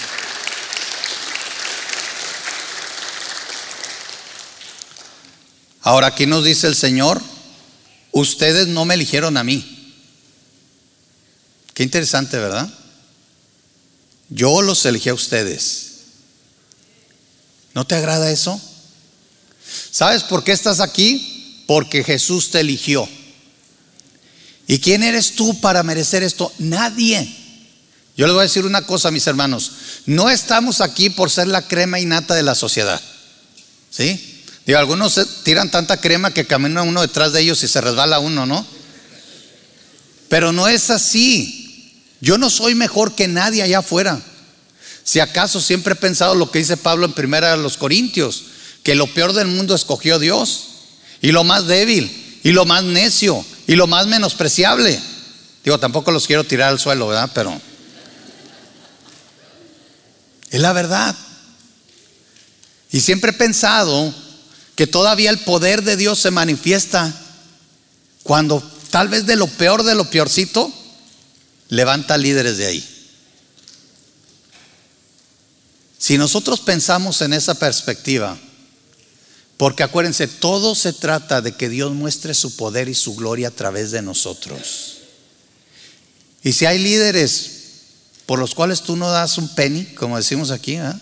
Ahora 5.83 6.09
aquí 6.09 6.27
nos 6.27 6.45
dice 6.45 6.66
el 6.66 6.77
Señor, 6.77 7.23
ustedes 8.12 8.69
no 8.69 8.85
me 8.85 8.95
eligieron 8.95 9.37
a 9.37 9.45
mí. 9.45 9.95
Qué 11.75 11.83
interesante, 11.83 12.38
¿verdad? 12.38 12.69
Yo 14.29 14.62
los 14.62 14.85
elegí 14.85 15.09
a 15.09 15.14
ustedes. 15.14 15.87
¿No 17.75 17.87
te 17.87 17.95
agrada 17.95 18.31
eso? 18.31 18.61
¿Sabes 19.90 20.23
por 20.25 20.45
qué 20.45 20.53
estás 20.53 20.81
aquí? 20.81 21.64
Porque 21.66 22.05
Jesús 22.05 22.51
te 22.51 22.61
eligió. 22.61 23.09
¿Y 24.66 24.79
quién 24.79 25.03
eres 25.03 25.35
tú 25.35 25.61
para 25.61 25.83
merecer 25.83 26.23
esto? 26.23 26.53
Nadie. 26.59 27.37
Yo 28.16 28.27
les 28.27 28.35
voy 28.35 28.40
a 28.40 28.45
decir 28.45 28.66
una 28.66 28.87
cosa, 28.87 29.11
mis 29.11 29.27
hermanos. 29.27 29.73
No 30.07 30.29
estamos 30.29 30.81
aquí 30.81 31.11
por 31.11 31.31
ser 31.31 31.49
la 31.49 31.66
crema 31.66 31.99
innata 31.99 32.35
de 32.35 32.43
la 32.43 32.55
sociedad. 32.55 33.01
¿Sí? 33.90 34.30
Digo, 34.70 34.78
algunos 34.78 35.18
tiran 35.42 35.68
tanta 35.68 35.96
crema 35.96 36.33
que 36.33 36.46
camina 36.46 36.85
uno 36.85 37.00
detrás 37.00 37.33
de 37.33 37.40
ellos 37.40 37.61
y 37.64 37.66
se 37.66 37.80
resbala 37.80 38.20
uno, 38.20 38.46
¿no? 38.46 38.64
Pero 40.28 40.52
no 40.52 40.68
es 40.68 40.90
así. 40.90 41.92
Yo 42.20 42.38
no 42.38 42.48
soy 42.50 42.76
mejor 42.76 43.16
que 43.16 43.26
nadie 43.26 43.64
allá 43.64 43.80
afuera. 43.80 44.22
Si 45.02 45.18
acaso 45.18 45.61
siempre 45.61 45.94
he 45.94 45.96
pensado 45.96 46.37
lo 46.37 46.52
que 46.52 46.61
dice 46.61 46.76
Pablo 46.76 47.04
en 47.04 47.14
primera 47.14 47.50
de 47.50 47.61
los 47.61 47.76
Corintios, 47.76 48.44
que 48.85 48.94
lo 48.94 49.09
peor 49.09 49.33
del 49.33 49.48
mundo 49.48 49.74
escogió 49.74 50.20
Dios 50.20 50.68
y 51.20 51.33
lo 51.33 51.42
más 51.42 51.66
débil 51.66 52.38
y 52.44 52.52
lo 52.52 52.64
más 52.64 52.85
necio 52.85 53.44
y 53.66 53.74
lo 53.74 53.88
más 53.88 54.06
menospreciable. 54.06 55.00
Digo, 55.64 55.80
tampoco 55.80 56.12
los 56.12 56.28
quiero 56.28 56.44
tirar 56.44 56.68
al 56.68 56.78
suelo, 56.78 57.09
¿verdad? 57.09 57.33
Pero 57.35 57.61
es 60.48 60.61
la 60.61 60.72
verdad. 60.72 61.16
Y 62.92 63.00
siempre 63.00 63.33
he 63.33 63.35
pensado 63.35 64.14
que 64.81 64.87
todavía 64.87 65.29
el 65.29 65.40
poder 65.40 65.83
de 65.83 65.95
Dios 65.95 66.21
se 66.21 66.31
manifiesta 66.31 67.14
cuando 68.23 68.62
tal 68.88 69.09
vez 69.09 69.27
de 69.27 69.37
lo 69.37 69.47
peor 69.47 69.83
de 69.83 69.95
lo 69.95 70.09
peorcito 70.09 70.73
levanta 71.69 72.16
líderes 72.16 72.57
de 72.57 72.64
ahí. 72.64 72.88
Si 75.99 76.16
nosotros 76.16 76.61
pensamos 76.61 77.21
en 77.21 77.35
esa 77.35 77.57
perspectiva, 77.57 78.38
porque 79.59 79.83
acuérdense, 79.83 80.27
todo 80.27 80.75
se 80.75 80.95
trata 80.95 81.43
de 81.43 81.53
que 81.53 81.69
Dios 81.69 81.93
muestre 81.93 82.33
su 82.33 82.57
poder 82.57 82.88
y 82.88 82.95
su 82.95 83.14
gloria 83.14 83.49
a 83.49 83.51
través 83.51 83.90
de 83.90 84.01
nosotros. 84.01 84.97
Y 86.43 86.53
si 86.53 86.64
hay 86.64 86.79
líderes 86.79 87.51
por 88.25 88.38
los 88.38 88.55
cuales 88.55 88.81
tú 88.81 88.97
no 88.97 89.11
das 89.11 89.37
un 89.37 89.55
penny, 89.55 89.85
como 89.95 90.16
decimos 90.16 90.51
aquí, 90.51 90.77
¿eh? 90.77 90.95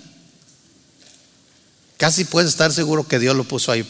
Casi 1.98 2.24
puedes 2.24 2.48
estar 2.48 2.72
seguro 2.72 3.06
que 3.06 3.18
Dios 3.18 3.36
lo 3.36 3.44
puso 3.44 3.70
ahí 3.70 3.86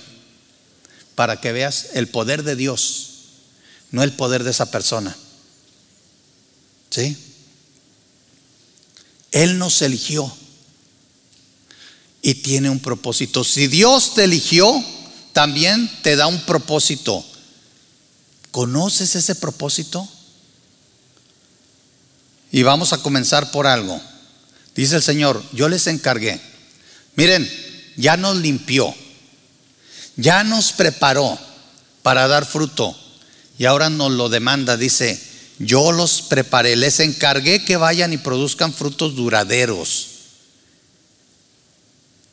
para 1.14 1.40
que 1.40 1.53
veas 1.53 1.90
el 1.94 2.09
poder 2.09 2.42
de 2.42 2.57
Dios, 2.57 3.11
no 3.92 4.03
el 4.03 4.12
poder 4.12 4.42
de 4.42 4.51
esa 4.51 4.71
persona. 4.71 5.16
¿Sí? 6.90 7.16
Él 9.31 9.59
nos 9.59 9.83
eligió 9.83 10.35
y 12.23 12.35
tiene 12.35 12.71
un 12.71 12.81
propósito. 12.81 13.44
Si 13.44 13.68
Dios 13.68 14.14
te 14.14 14.25
eligió, 14.25 14.85
también 15.33 15.90
te 16.03 16.16
da 16.16 16.27
un 16.27 16.40
propósito. 16.47 17.25
¿Conoces 18.51 19.14
ese 19.14 19.35
propósito? 19.35 20.09
Y 22.51 22.62
vamos 22.62 22.92
a 22.92 22.99
comenzar 22.99 23.51
por 23.51 23.66
algo. 23.66 24.01
Dice 24.75 24.97
el 24.97 25.03
Señor, 25.03 25.42
yo 25.53 25.68
les 25.68 25.87
encargué. 25.87 26.40
Miren, 27.14 27.67
ya 27.98 28.16
nos 28.16 28.38
limpió, 28.38 28.94
ya 30.16 30.42
nos 30.44 30.72
preparó 30.72 31.38
para 32.02 32.26
dar 32.26 32.46
fruto 32.46 32.96
y 33.58 33.66
ahora 33.66 33.90
nos 33.90 34.12
lo 34.12 34.30
demanda. 34.30 34.78
Dice, 34.78 35.20
yo 35.58 35.92
los 35.92 36.22
preparé, 36.22 36.76
les 36.76 37.00
encargué 37.00 37.62
que 37.62 37.76
vayan 37.76 38.14
y 38.14 38.16
produzcan 38.16 38.72
frutos 38.72 39.14
duraderos 39.14 40.08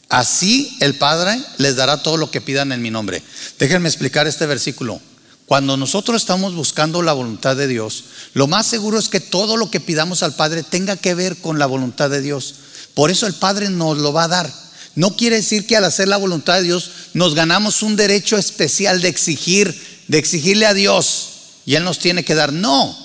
Así 0.09 0.77
el 0.79 0.95
Padre 0.95 1.37
les 1.57 1.75
dará 1.75 2.03
todo 2.03 2.17
lo 2.17 2.29
que 2.31 2.41
pidan 2.41 2.71
en 2.71 2.81
mi 2.81 2.91
nombre. 2.91 3.23
Déjenme 3.59 3.89
explicar 3.89 4.27
este 4.27 4.45
versículo. 4.45 5.01
Cuando 5.45 5.77
nosotros 5.77 6.21
estamos 6.21 6.55
buscando 6.55 7.01
la 7.01 7.13
voluntad 7.13 7.55
de 7.55 7.67
Dios, 7.67 8.05
lo 8.33 8.47
más 8.47 8.65
seguro 8.65 8.97
es 8.97 9.09
que 9.09 9.19
todo 9.19 9.57
lo 9.57 9.69
que 9.69 9.79
pidamos 9.79 10.23
al 10.23 10.33
Padre 10.33 10.63
tenga 10.63 10.95
que 10.95 11.13
ver 11.13 11.37
con 11.37 11.59
la 11.59 11.65
voluntad 11.65 12.09
de 12.09 12.21
Dios. 12.21 12.55
Por 12.93 13.11
eso 13.11 13.27
el 13.27 13.33
Padre 13.33 13.69
nos 13.69 13.97
lo 13.97 14.13
va 14.13 14.23
a 14.23 14.29
dar. 14.29 14.64
No 14.95 15.15
quiere 15.15 15.37
decir 15.37 15.67
que 15.67 15.75
al 15.75 15.83
hacer 15.83 16.07
la 16.07 16.17
voluntad 16.17 16.55
de 16.55 16.63
Dios 16.63 16.91
nos 17.13 17.35
ganamos 17.35 17.83
un 17.83 17.95
derecho 17.95 18.37
especial 18.37 19.01
de 19.01 19.09
exigir, 19.09 20.03
de 20.07 20.17
exigirle 20.17 20.65
a 20.65 20.73
Dios 20.73 21.29
y 21.65 21.75
Él 21.75 21.83
nos 21.83 21.99
tiene 21.99 22.23
que 22.23 22.35
dar. 22.35 22.53
No, 22.53 22.97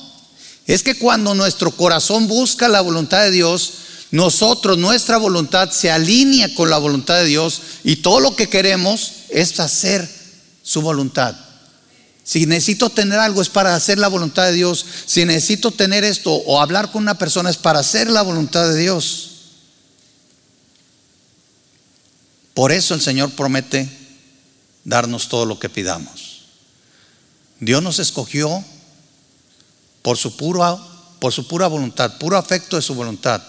es 0.66 0.82
que 0.82 0.94
cuando 0.94 1.34
nuestro 1.34 1.72
corazón 1.72 2.28
busca 2.28 2.68
la 2.68 2.80
voluntad 2.80 3.22
de 3.22 3.32
Dios, 3.32 3.72
nosotros, 4.12 4.78
nuestra 4.78 5.18
voluntad 5.18 5.70
se 5.70 5.90
alinea 5.90 6.54
con 6.54 6.70
la 6.70 6.78
voluntad 6.78 7.16
de 7.16 7.26
Dios 7.26 7.60
y 7.84 7.96
todo 7.96 8.20
lo 8.20 8.36
que 8.36 8.48
queremos 8.48 9.12
es 9.28 9.58
hacer 9.60 10.08
su 10.62 10.82
voluntad. 10.82 11.34
Si 12.22 12.46
necesito 12.46 12.90
tener 12.90 13.18
algo 13.18 13.42
es 13.42 13.48
para 13.48 13.74
hacer 13.74 13.98
la 13.98 14.06
voluntad 14.06 14.46
de 14.46 14.52
Dios. 14.52 14.84
Si 15.06 15.24
necesito 15.24 15.72
tener 15.72 16.04
esto 16.04 16.32
o 16.32 16.60
hablar 16.60 16.92
con 16.92 17.02
una 17.02 17.18
persona 17.18 17.50
es 17.50 17.56
para 17.56 17.80
hacer 17.80 18.08
la 18.08 18.22
voluntad 18.22 18.68
de 18.68 18.78
Dios. 18.78 19.29
Por 22.60 22.72
eso 22.72 22.92
el 22.92 23.00
Señor 23.00 23.30
promete 23.30 23.88
darnos 24.84 25.30
todo 25.30 25.46
lo 25.46 25.58
que 25.58 25.70
pidamos. 25.70 26.42
Dios 27.58 27.82
nos 27.82 27.98
escogió 27.98 28.62
por 30.02 30.18
su 30.18 30.36
pura, 30.36 30.76
por 31.20 31.32
su 31.32 31.48
pura 31.48 31.68
voluntad, 31.68 32.18
puro 32.18 32.36
afecto 32.36 32.76
de 32.76 32.82
su 32.82 32.94
voluntad. 32.94 33.42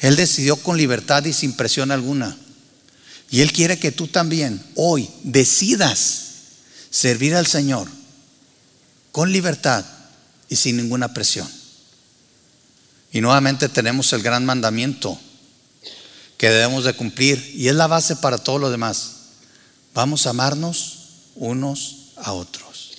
Él 0.00 0.16
decidió 0.16 0.56
con 0.56 0.76
libertad 0.76 1.24
y 1.26 1.32
sin 1.32 1.52
presión 1.52 1.92
alguna. 1.92 2.36
Y 3.30 3.40
Él 3.40 3.52
quiere 3.52 3.78
que 3.78 3.92
tú 3.92 4.08
también 4.08 4.60
hoy 4.74 5.08
decidas 5.22 6.22
servir 6.90 7.36
al 7.36 7.46
Señor 7.46 7.88
con 9.12 9.30
libertad 9.30 9.84
y 10.48 10.56
sin 10.56 10.76
ninguna 10.76 11.14
presión. 11.14 11.48
Y 13.12 13.20
nuevamente 13.20 13.68
tenemos 13.68 14.12
el 14.12 14.24
gran 14.24 14.44
mandamiento 14.44 15.20
que 16.44 16.50
debemos 16.50 16.84
de 16.84 16.92
cumplir 16.92 17.52
y 17.54 17.68
es 17.68 17.74
la 17.74 17.86
base 17.86 18.16
para 18.16 18.36
todo 18.36 18.58
lo 18.58 18.70
demás. 18.70 19.12
Vamos 19.94 20.26
a 20.26 20.30
amarnos 20.30 20.98
unos 21.36 22.12
a 22.16 22.32
otros. 22.32 22.92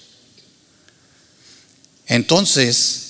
Entonces, 2.07 3.05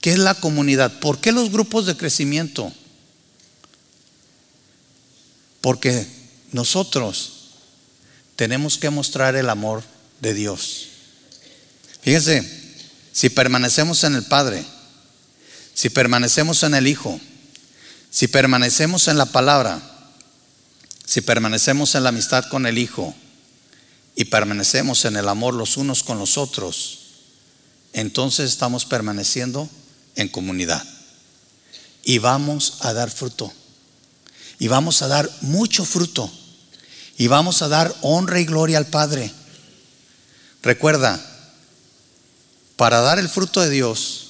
¿Qué 0.00 0.10
es 0.10 0.18
la 0.18 0.34
comunidad? 0.34 1.00
¿Por 1.00 1.20
qué 1.20 1.32
los 1.32 1.50
grupos 1.50 1.86
de 1.86 1.96
crecimiento? 1.96 2.72
Porque 5.60 6.06
nosotros 6.52 7.32
tenemos 8.36 8.78
que 8.78 8.90
mostrar 8.90 9.34
el 9.34 9.50
amor 9.50 9.82
de 10.20 10.34
Dios. 10.34 10.86
Fíjense, 12.00 12.48
si 13.12 13.28
permanecemos 13.28 14.04
en 14.04 14.14
el 14.14 14.24
Padre, 14.24 14.64
si 15.74 15.90
permanecemos 15.90 16.62
en 16.62 16.74
el 16.74 16.86
Hijo, 16.86 17.20
si 18.10 18.28
permanecemos 18.28 19.08
en 19.08 19.18
la 19.18 19.26
palabra, 19.26 19.80
si 21.04 21.20
permanecemos 21.20 21.94
en 21.94 22.02
la 22.02 22.10
amistad 22.10 22.44
con 22.48 22.66
el 22.66 22.78
Hijo 22.78 23.14
y 24.14 24.26
permanecemos 24.26 25.04
en 25.04 25.16
el 25.16 25.28
amor 25.28 25.54
los 25.54 25.76
unos 25.76 26.02
con 26.02 26.18
los 26.18 26.38
otros, 26.38 26.98
entonces 27.92 28.50
estamos 28.50 28.84
permaneciendo 28.84 29.68
en 30.16 30.28
comunidad. 30.28 30.84
Y 32.04 32.18
vamos 32.18 32.78
a 32.80 32.92
dar 32.92 33.10
fruto. 33.10 33.52
Y 34.58 34.68
vamos 34.68 35.02
a 35.02 35.08
dar 35.08 35.30
mucho 35.40 35.84
fruto. 35.84 36.30
Y 37.16 37.26
vamos 37.28 37.62
a 37.62 37.68
dar 37.68 37.94
honra 38.02 38.40
y 38.40 38.44
gloria 38.44 38.78
al 38.78 38.86
Padre. 38.86 39.32
Recuerda, 40.62 41.20
para 42.76 43.00
dar 43.00 43.18
el 43.18 43.28
fruto 43.28 43.60
de 43.60 43.70
Dios, 43.70 44.26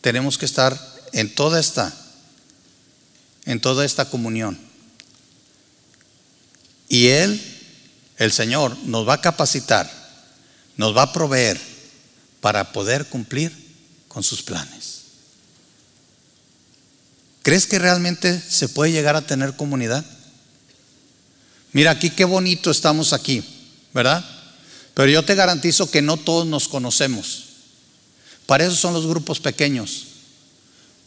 tenemos 0.00 0.38
que 0.38 0.46
estar 0.46 0.78
en 1.12 1.34
toda 1.34 1.58
esta, 1.58 1.92
en 3.50 3.60
toda 3.60 3.84
esta 3.84 4.04
comunión. 4.04 4.56
Y 6.88 7.08
Él, 7.08 7.42
el 8.16 8.30
Señor, 8.30 8.76
nos 8.84 9.08
va 9.08 9.14
a 9.14 9.20
capacitar, 9.20 9.90
nos 10.76 10.96
va 10.96 11.02
a 11.02 11.12
proveer 11.12 11.60
para 12.40 12.70
poder 12.70 13.06
cumplir 13.06 13.52
con 14.06 14.22
sus 14.22 14.42
planes. 14.42 15.00
¿Crees 17.42 17.66
que 17.66 17.80
realmente 17.80 18.40
se 18.40 18.68
puede 18.68 18.92
llegar 18.92 19.16
a 19.16 19.26
tener 19.26 19.56
comunidad? 19.56 20.04
Mira, 21.72 21.90
aquí 21.90 22.10
qué 22.10 22.24
bonito 22.24 22.70
estamos 22.70 23.12
aquí, 23.12 23.42
¿verdad? 23.92 24.24
Pero 24.94 25.10
yo 25.10 25.24
te 25.24 25.34
garantizo 25.34 25.90
que 25.90 26.02
no 26.02 26.18
todos 26.18 26.46
nos 26.46 26.68
conocemos. 26.68 27.46
Para 28.46 28.64
eso 28.64 28.76
son 28.76 28.94
los 28.94 29.08
grupos 29.08 29.40
pequeños, 29.40 30.06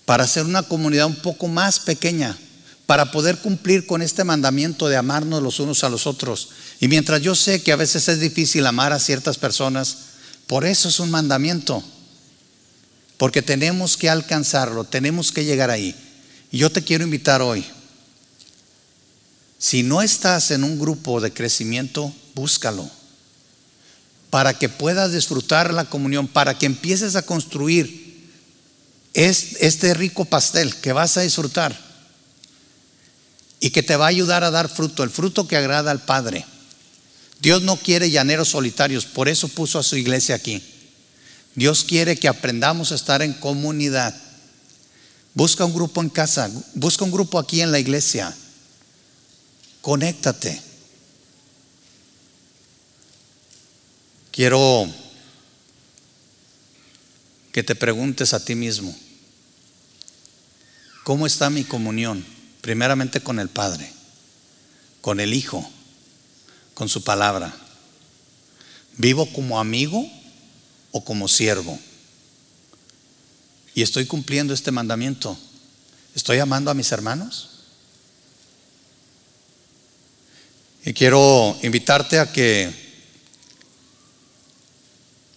para 0.06 0.24
hacer 0.24 0.45
una 0.45 0.64
comunidad 0.64 1.06
un 1.06 1.16
poco 1.16 1.47
más 1.47 1.80
pequeña, 1.80 2.38
para 2.86 3.12
poder 3.12 3.38
cumplir 3.39 3.86
con 3.86 4.01
este 4.01 4.24
mandamiento 4.24 4.89
de 4.89 4.97
amarnos 4.97 5.41
los 5.41 5.60
unos 5.60 5.84
a 5.84 5.89
los 5.89 6.06
otros. 6.06 6.49
Y 6.80 6.88
mientras 6.88 7.22
yo 7.22 7.36
sé 7.36 7.62
que 7.64 7.72
a 7.72 7.78
veces 7.78 8.08
es 8.10 8.20
difícil 8.20 8.66
amar 8.66 8.91
a 8.91 8.99
ciertas 8.99 9.38
personas, 9.38 9.97
por 10.47 10.66
eso 10.66 10.89
es 10.89 10.99
un 10.99 11.10
mandamiento, 11.10 11.84
porque 13.18 13.41
tenemos 13.41 13.95
que 13.95 14.10
alcanzarlo, 14.10 14.84
tenemos 14.84 15.32
que 15.32 15.45
llegar 15.45 15.70
ahí. 15.70 15.95
Y 16.51 16.58
yo 16.58 16.72
te 16.72 16.84
quiero 16.84 17.04
invitar 17.04 17.41
hoy, 17.41 17.66
si 19.58 19.84
no 19.84 20.01
estás 20.01 20.51
en 20.51 20.66
un 20.66 20.78
grupo 20.78 21.22
de 21.22 21.32
crecimiento, 21.32 22.14
búscalo 22.36 22.89
para 24.34 24.58
que 24.58 24.68
puedas 24.68 25.12
disfrutar 25.12 25.72
la 25.76 25.86
comunión, 25.86 26.28
para 26.28 26.58
que 26.58 26.66
empieces 26.66 27.16
a 27.16 27.22
construir 27.22 28.03
este 29.14 29.93
rico 29.93 30.26
pastel 30.26 30.76
que 30.76 30.93
vas 30.93 31.18
a 31.18 31.22
disfrutar 31.22 31.78
y 33.59 33.70
que 33.70 33.84
te 33.84 33.95
va 33.95 34.05
a 34.05 34.09
ayudar 34.09 34.43
a 34.43 34.51
dar 34.51 34.70
fruto, 34.70 35.03
el 35.03 35.09
fruto 35.09 35.47
que 35.47 35.55
agrada 35.55 35.91
al 35.91 36.03
Padre. 36.03 36.45
Dios 37.39 37.61
no 37.61 37.78
quiere 37.78 38.09
llaneros 38.09 38.49
solitarios, 38.49 39.05
por 39.05 39.30
eso 39.30 39.47
puso 39.47 39.78
a 39.78 39.84
su 39.84 39.95
iglesia 39.97 40.36
aquí. 40.36 40.64
Dios 41.55 41.84
quiere 41.84 42.18
que 42.18 42.28
aprendamos 42.28 42.91
a 42.91 42.95
estar 42.95 43.22
en 43.22 43.34
comunidad. 43.34 44.16
Busca 45.34 45.66
un 45.66 45.74
grupo 45.74 46.01
en 46.01 46.09
casa, 46.09 46.49
busca 46.74 47.05
un 47.05 47.11
grupo 47.11 47.38
aquí 47.38 47.61
en 47.61 47.72
la 47.72 47.80
iglesia. 47.80 48.36
Conéctate. 49.82 50.61
Quiero 54.32 54.89
que 57.51 57.64
te 57.64 57.76
preguntes 57.76 58.34
a 58.34 58.43
ti 58.43 58.55
mismo, 58.55 58.95
¿cómo 61.04 61.28
está 61.28 61.49
mi 61.49 61.64
comunión? 61.64 62.26
Primeramente 62.62 63.22
con 63.22 63.39
el 63.39 63.49
Padre, 63.49 63.91
con 65.01 65.20
el 65.20 65.34
Hijo, 65.34 65.70
con 66.74 66.89
su 66.89 67.04
palabra. 67.04 67.54
¿Vivo 68.97 69.32
como 69.34 69.60
amigo 69.60 70.10
o 70.91 71.04
como 71.04 71.28
siervo? 71.28 71.78
Y 73.76 73.82
estoy 73.82 74.06
cumpliendo 74.06 74.54
este 74.54 74.72
mandamiento. 74.72 75.38
¿Estoy 76.16 76.39
amando 76.39 76.72
a 76.72 76.76
mis 76.76 76.91
hermanos? 76.91 77.49
Y 80.86 80.93
quiero 80.93 81.58
invitarte 81.64 82.20
a 82.20 82.32
que 82.32 82.72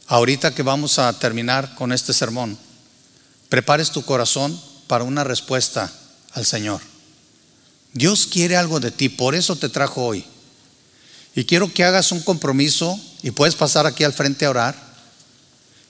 ahorita 0.09 0.55
que 0.55 0.63
vamos 0.63 0.99
a 0.99 1.19
terminar 1.19 1.75
con 1.77 1.93
este 1.93 2.13
sermón, 2.13 2.59
prepares 3.49 3.91
tu 3.91 4.05
corazón 4.05 4.61
para 4.87 5.05
una 5.05 5.25
respuesta 5.25 5.93
al 6.33 6.47
Señor. 6.47 6.81
Dios 7.93 8.27
quiere 8.27 8.57
algo 8.57 8.81
de 8.81 8.91
ti, 8.91 9.09
por 9.09 9.35
eso 9.35 9.57
te 9.57 9.69
trajo 9.69 10.05
hoy. 10.05 10.25
Y 11.35 11.45
quiero 11.45 11.73
que 11.73 11.85
hagas 11.85 12.13
un 12.13 12.21
compromiso, 12.21 12.99
y 13.23 13.31
puedes 13.31 13.55
pasar 13.55 13.87
aquí 13.87 14.05
al 14.05 14.13
frente 14.13 14.45
a 14.45 14.51
orar. 14.51 14.77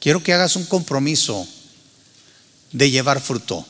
Quiero 0.01 0.23
que 0.23 0.33
hagas 0.33 0.57
un 0.57 0.65
compromiso 0.65 1.47
de 2.73 2.91
llevar 2.91 3.21
fruto. 3.21 3.67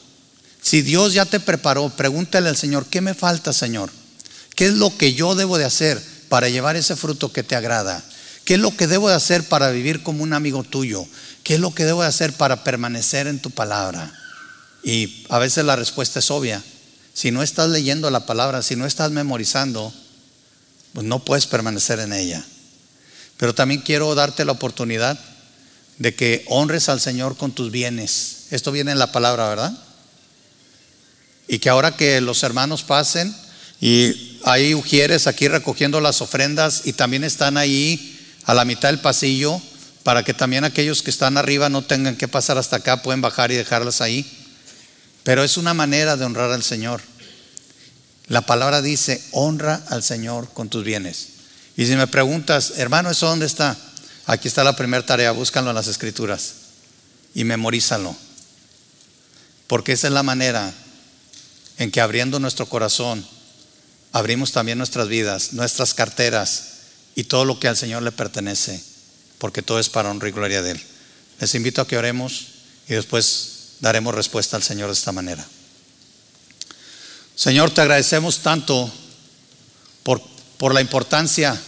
Si 0.61 0.83
Dios 0.83 1.13
ya 1.15 1.25
te 1.25 1.41
preparó, 1.41 1.89
pregúntale 1.91 2.49
al 2.49 2.57
Señor, 2.57 2.87
¿qué 2.87 3.01
me 3.01 3.15
falta, 3.15 3.53
Señor? 3.53 3.91
¿Qué 4.55 4.67
es 4.67 4.73
lo 4.73 4.97
que 4.97 5.15
yo 5.15 5.35
debo 5.35 5.59
de 5.59 5.65
hacer 5.65 6.03
para 6.29 6.49
llevar 6.49 6.77
ese 6.77 6.97
fruto 6.97 7.33
que 7.33 7.43
te 7.43 7.57
agrada? 7.57 8.03
¿Qué 8.45 8.55
es 8.55 8.61
lo 8.61 8.77
que 8.77 8.87
debo 8.87 9.09
de 9.09 9.15
hacer 9.15 9.45
para 9.45 9.71
vivir 9.71 10.03
como 10.03 10.23
un 10.23 10.33
amigo 10.33 10.63
tuyo? 10.63 11.07
¿Qué 11.43 11.55
es 11.55 11.61
lo 11.61 11.75
que 11.75 11.85
debo 11.85 12.03
de 12.03 12.09
hacer 12.09 12.33
para 12.33 12.65
permanecer 12.65 13.27
en 13.27 13.41
tu 13.41 13.51
palabra? 13.51 14.13
Y 14.83 15.25
a 15.29 15.39
veces 15.39 15.65
la 15.65 15.77
respuesta 15.77 16.21
es 16.21 16.31
obvia. 16.31 16.63
Si 17.13 17.31
no 17.31 17.43
estás 17.43 17.71
leyendo 17.71 18.11
la 18.11 18.27
palabra, 18.27 18.63
si 18.63 18.77
no 18.77 18.87
estás 18.87 19.11
memorizando, 19.11 19.93
pues 20.93 21.07
no 21.07 21.25
puedes 21.25 21.47
permanecer 21.47 21.99
en 22.01 22.13
ella. 22.13 22.45
Pero 23.37 23.55
también 23.55 23.81
quiero 23.81 24.15
darte 24.15 24.45
la 24.45 24.53
oportunidad 24.53 25.19
de 25.99 26.15
que 26.15 26.45
honres 26.49 26.89
al 26.89 27.01
Señor 27.01 27.37
con 27.37 27.53
tus 27.53 27.71
bienes. 27.71 28.47
Esto 28.51 28.73
viene 28.73 28.93
en 28.93 28.99
la 28.99 29.13
palabra, 29.13 29.49
¿verdad? 29.49 29.79
Y 31.49 31.59
que 31.59 31.69
ahora 31.69 31.97
que 31.97 32.21
los 32.21 32.43
hermanos 32.43 32.83
pasen 32.83 33.35
y 33.81 34.39
hay 34.45 34.75
ujieres 34.75 35.27
aquí 35.27 35.49
recogiendo 35.49 36.01
las 36.01 36.21
ofrendas 36.23 36.83
y 36.85 36.93
también 36.93 37.25
están 37.25 37.57
ahí 37.57 38.19
a 38.45 38.55
la 38.55 38.65
mitad 38.65 38.89
del 38.89 39.01
pasillo 39.01 39.61
para 40.03 40.23
que 40.23 40.35
también 40.35 40.65
aquellos 40.65 41.03
que 41.03 41.11
están 41.11 41.37
arriba 41.37 41.69
no 41.69 41.83
tengan 41.83 42.17
que 42.17 42.29
pasar 42.29 42.59
hasta 42.59 42.77
acá, 42.77 43.03
pueden 43.03 43.21
bajar 43.21 43.51
y 43.51 43.57
dejarlas 43.57 44.01
ahí. 44.01 44.25
Pero 45.27 45.43
es 45.43 45.57
una 45.57 45.75
manera 45.75 46.17
de 46.17 46.25
honrar 46.25 46.53
al 46.53 46.63
Señor. 46.63 47.03
La 48.29 48.43
palabra 48.43 48.81
dice, 48.81 49.21
honra 49.33 49.83
al 49.89 50.05
Señor 50.05 50.53
con 50.53 50.69
tus 50.69 50.85
bienes. 50.85 51.31
Y 51.77 51.85
si 51.85 51.97
me 51.97 52.07
preguntas, 52.07 52.75
hermano, 52.77 53.11
¿eso 53.11 53.27
dónde 53.27 53.45
está? 53.45 53.77
Aquí 54.27 54.47
está 54.47 54.63
la 54.63 54.77
primera 54.77 55.05
tarea, 55.05 55.33
búscalo 55.33 55.71
en 55.71 55.75
las 55.75 55.89
escrituras 55.89 56.53
y 57.35 57.43
memorízalo. 57.43 58.15
Porque 59.67 59.95
esa 59.95 60.07
es 60.07 60.13
la 60.13 60.23
manera 60.23 60.73
en 61.79 61.91
que 61.91 62.01
abriendo 62.01 62.39
nuestro 62.39 62.67
corazón, 62.67 63.27
abrimos 64.13 64.53
también 64.53 64.79
nuestras 64.79 65.09
vidas, 65.09 65.55
nuestras 65.55 65.93
carteras, 65.93 66.67
y 67.17 67.25
todo 67.25 67.45
lo 67.45 67.59
que 67.59 67.67
al 67.67 67.77
Señor 67.77 68.05
le 68.05 68.13
pertenece, 68.13 68.81
porque 69.39 69.63
todo 69.63 69.81
es 69.81 69.89
para 69.89 70.09
honra 70.09 70.29
y 70.29 70.33
gloria 70.33 70.63
de 70.63 70.71
Él. 70.71 70.83
Les 71.41 71.53
invito 71.57 71.81
a 71.81 71.89
que 71.89 71.99
oremos 71.99 72.47
y 72.87 72.95
después 72.95 73.56
daremos 73.81 74.15
respuesta 74.15 74.57
al 74.57 74.63
Señor 74.63 74.89
de 74.89 74.95
esta 74.95 75.13
manera. 75.13 75.45
Señor, 77.35 77.71
te 77.71 77.81
agradecemos 77.81 78.41
tanto 78.41 78.91
por, 80.03 80.23
por 80.59 80.73
la 80.75 80.81
importancia 80.81 81.61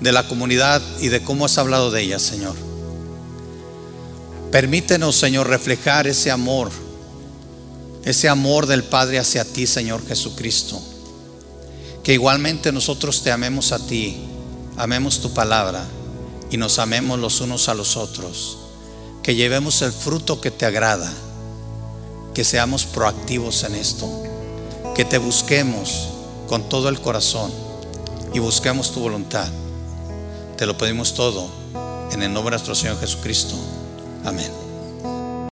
de 0.00 0.12
la 0.12 0.26
comunidad 0.26 0.82
y 1.00 1.08
de 1.08 1.22
cómo 1.22 1.44
has 1.44 1.58
hablado 1.58 1.90
de 1.90 2.02
ella, 2.02 2.18
Señor. 2.18 2.56
Permítenos, 4.50 5.16
Señor, 5.16 5.48
reflejar 5.48 6.06
ese 6.06 6.30
amor, 6.30 6.70
ese 8.04 8.28
amor 8.28 8.66
del 8.66 8.84
Padre 8.84 9.18
hacia 9.18 9.44
ti, 9.44 9.66
Señor 9.66 10.06
Jesucristo 10.06 10.82
que 12.04 12.12
igualmente 12.12 12.70
nosotros 12.70 13.22
te 13.22 13.32
amemos 13.32 13.72
a 13.72 13.78
ti, 13.78 14.18
amemos 14.76 15.20
tu 15.20 15.32
palabra 15.32 15.84
y 16.50 16.58
nos 16.58 16.78
amemos 16.78 17.18
los 17.18 17.40
unos 17.40 17.70
a 17.70 17.74
los 17.74 17.96
otros, 17.96 18.58
que 19.24 19.34
llevemos 19.34 19.80
el 19.80 19.90
fruto 19.90 20.38
que 20.38 20.50
te 20.50 20.66
agrada, 20.66 21.10
que 22.34 22.44
seamos 22.44 22.84
proactivos 22.84 23.64
en 23.64 23.74
esto, 23.74 24.06
que 24.94 25.06
te 25.06 25.16
busquemos 25.16 26.10
con 26.46 26.68
todo 26.68 26.90
el 26.90 27.00
corazón 27.00 27.50
y 28.34 28.38
busquemos 28.38 28.92
tu 28.92 29.00
voluntad. 29.00 29.48
Te 30.58 30.66
lo 30.66 30.76
pedimos 30.76 31.14
todo 31.14 31.48
en 32.12 32.22
el 32.22 32.34
nombre 32.34 32.50
de 32.50 32.58
nuestro 32.58 32.74
Señor 32.74 33.00
Jesucristo. 33.00 33.54
Amén. 34.26 34.63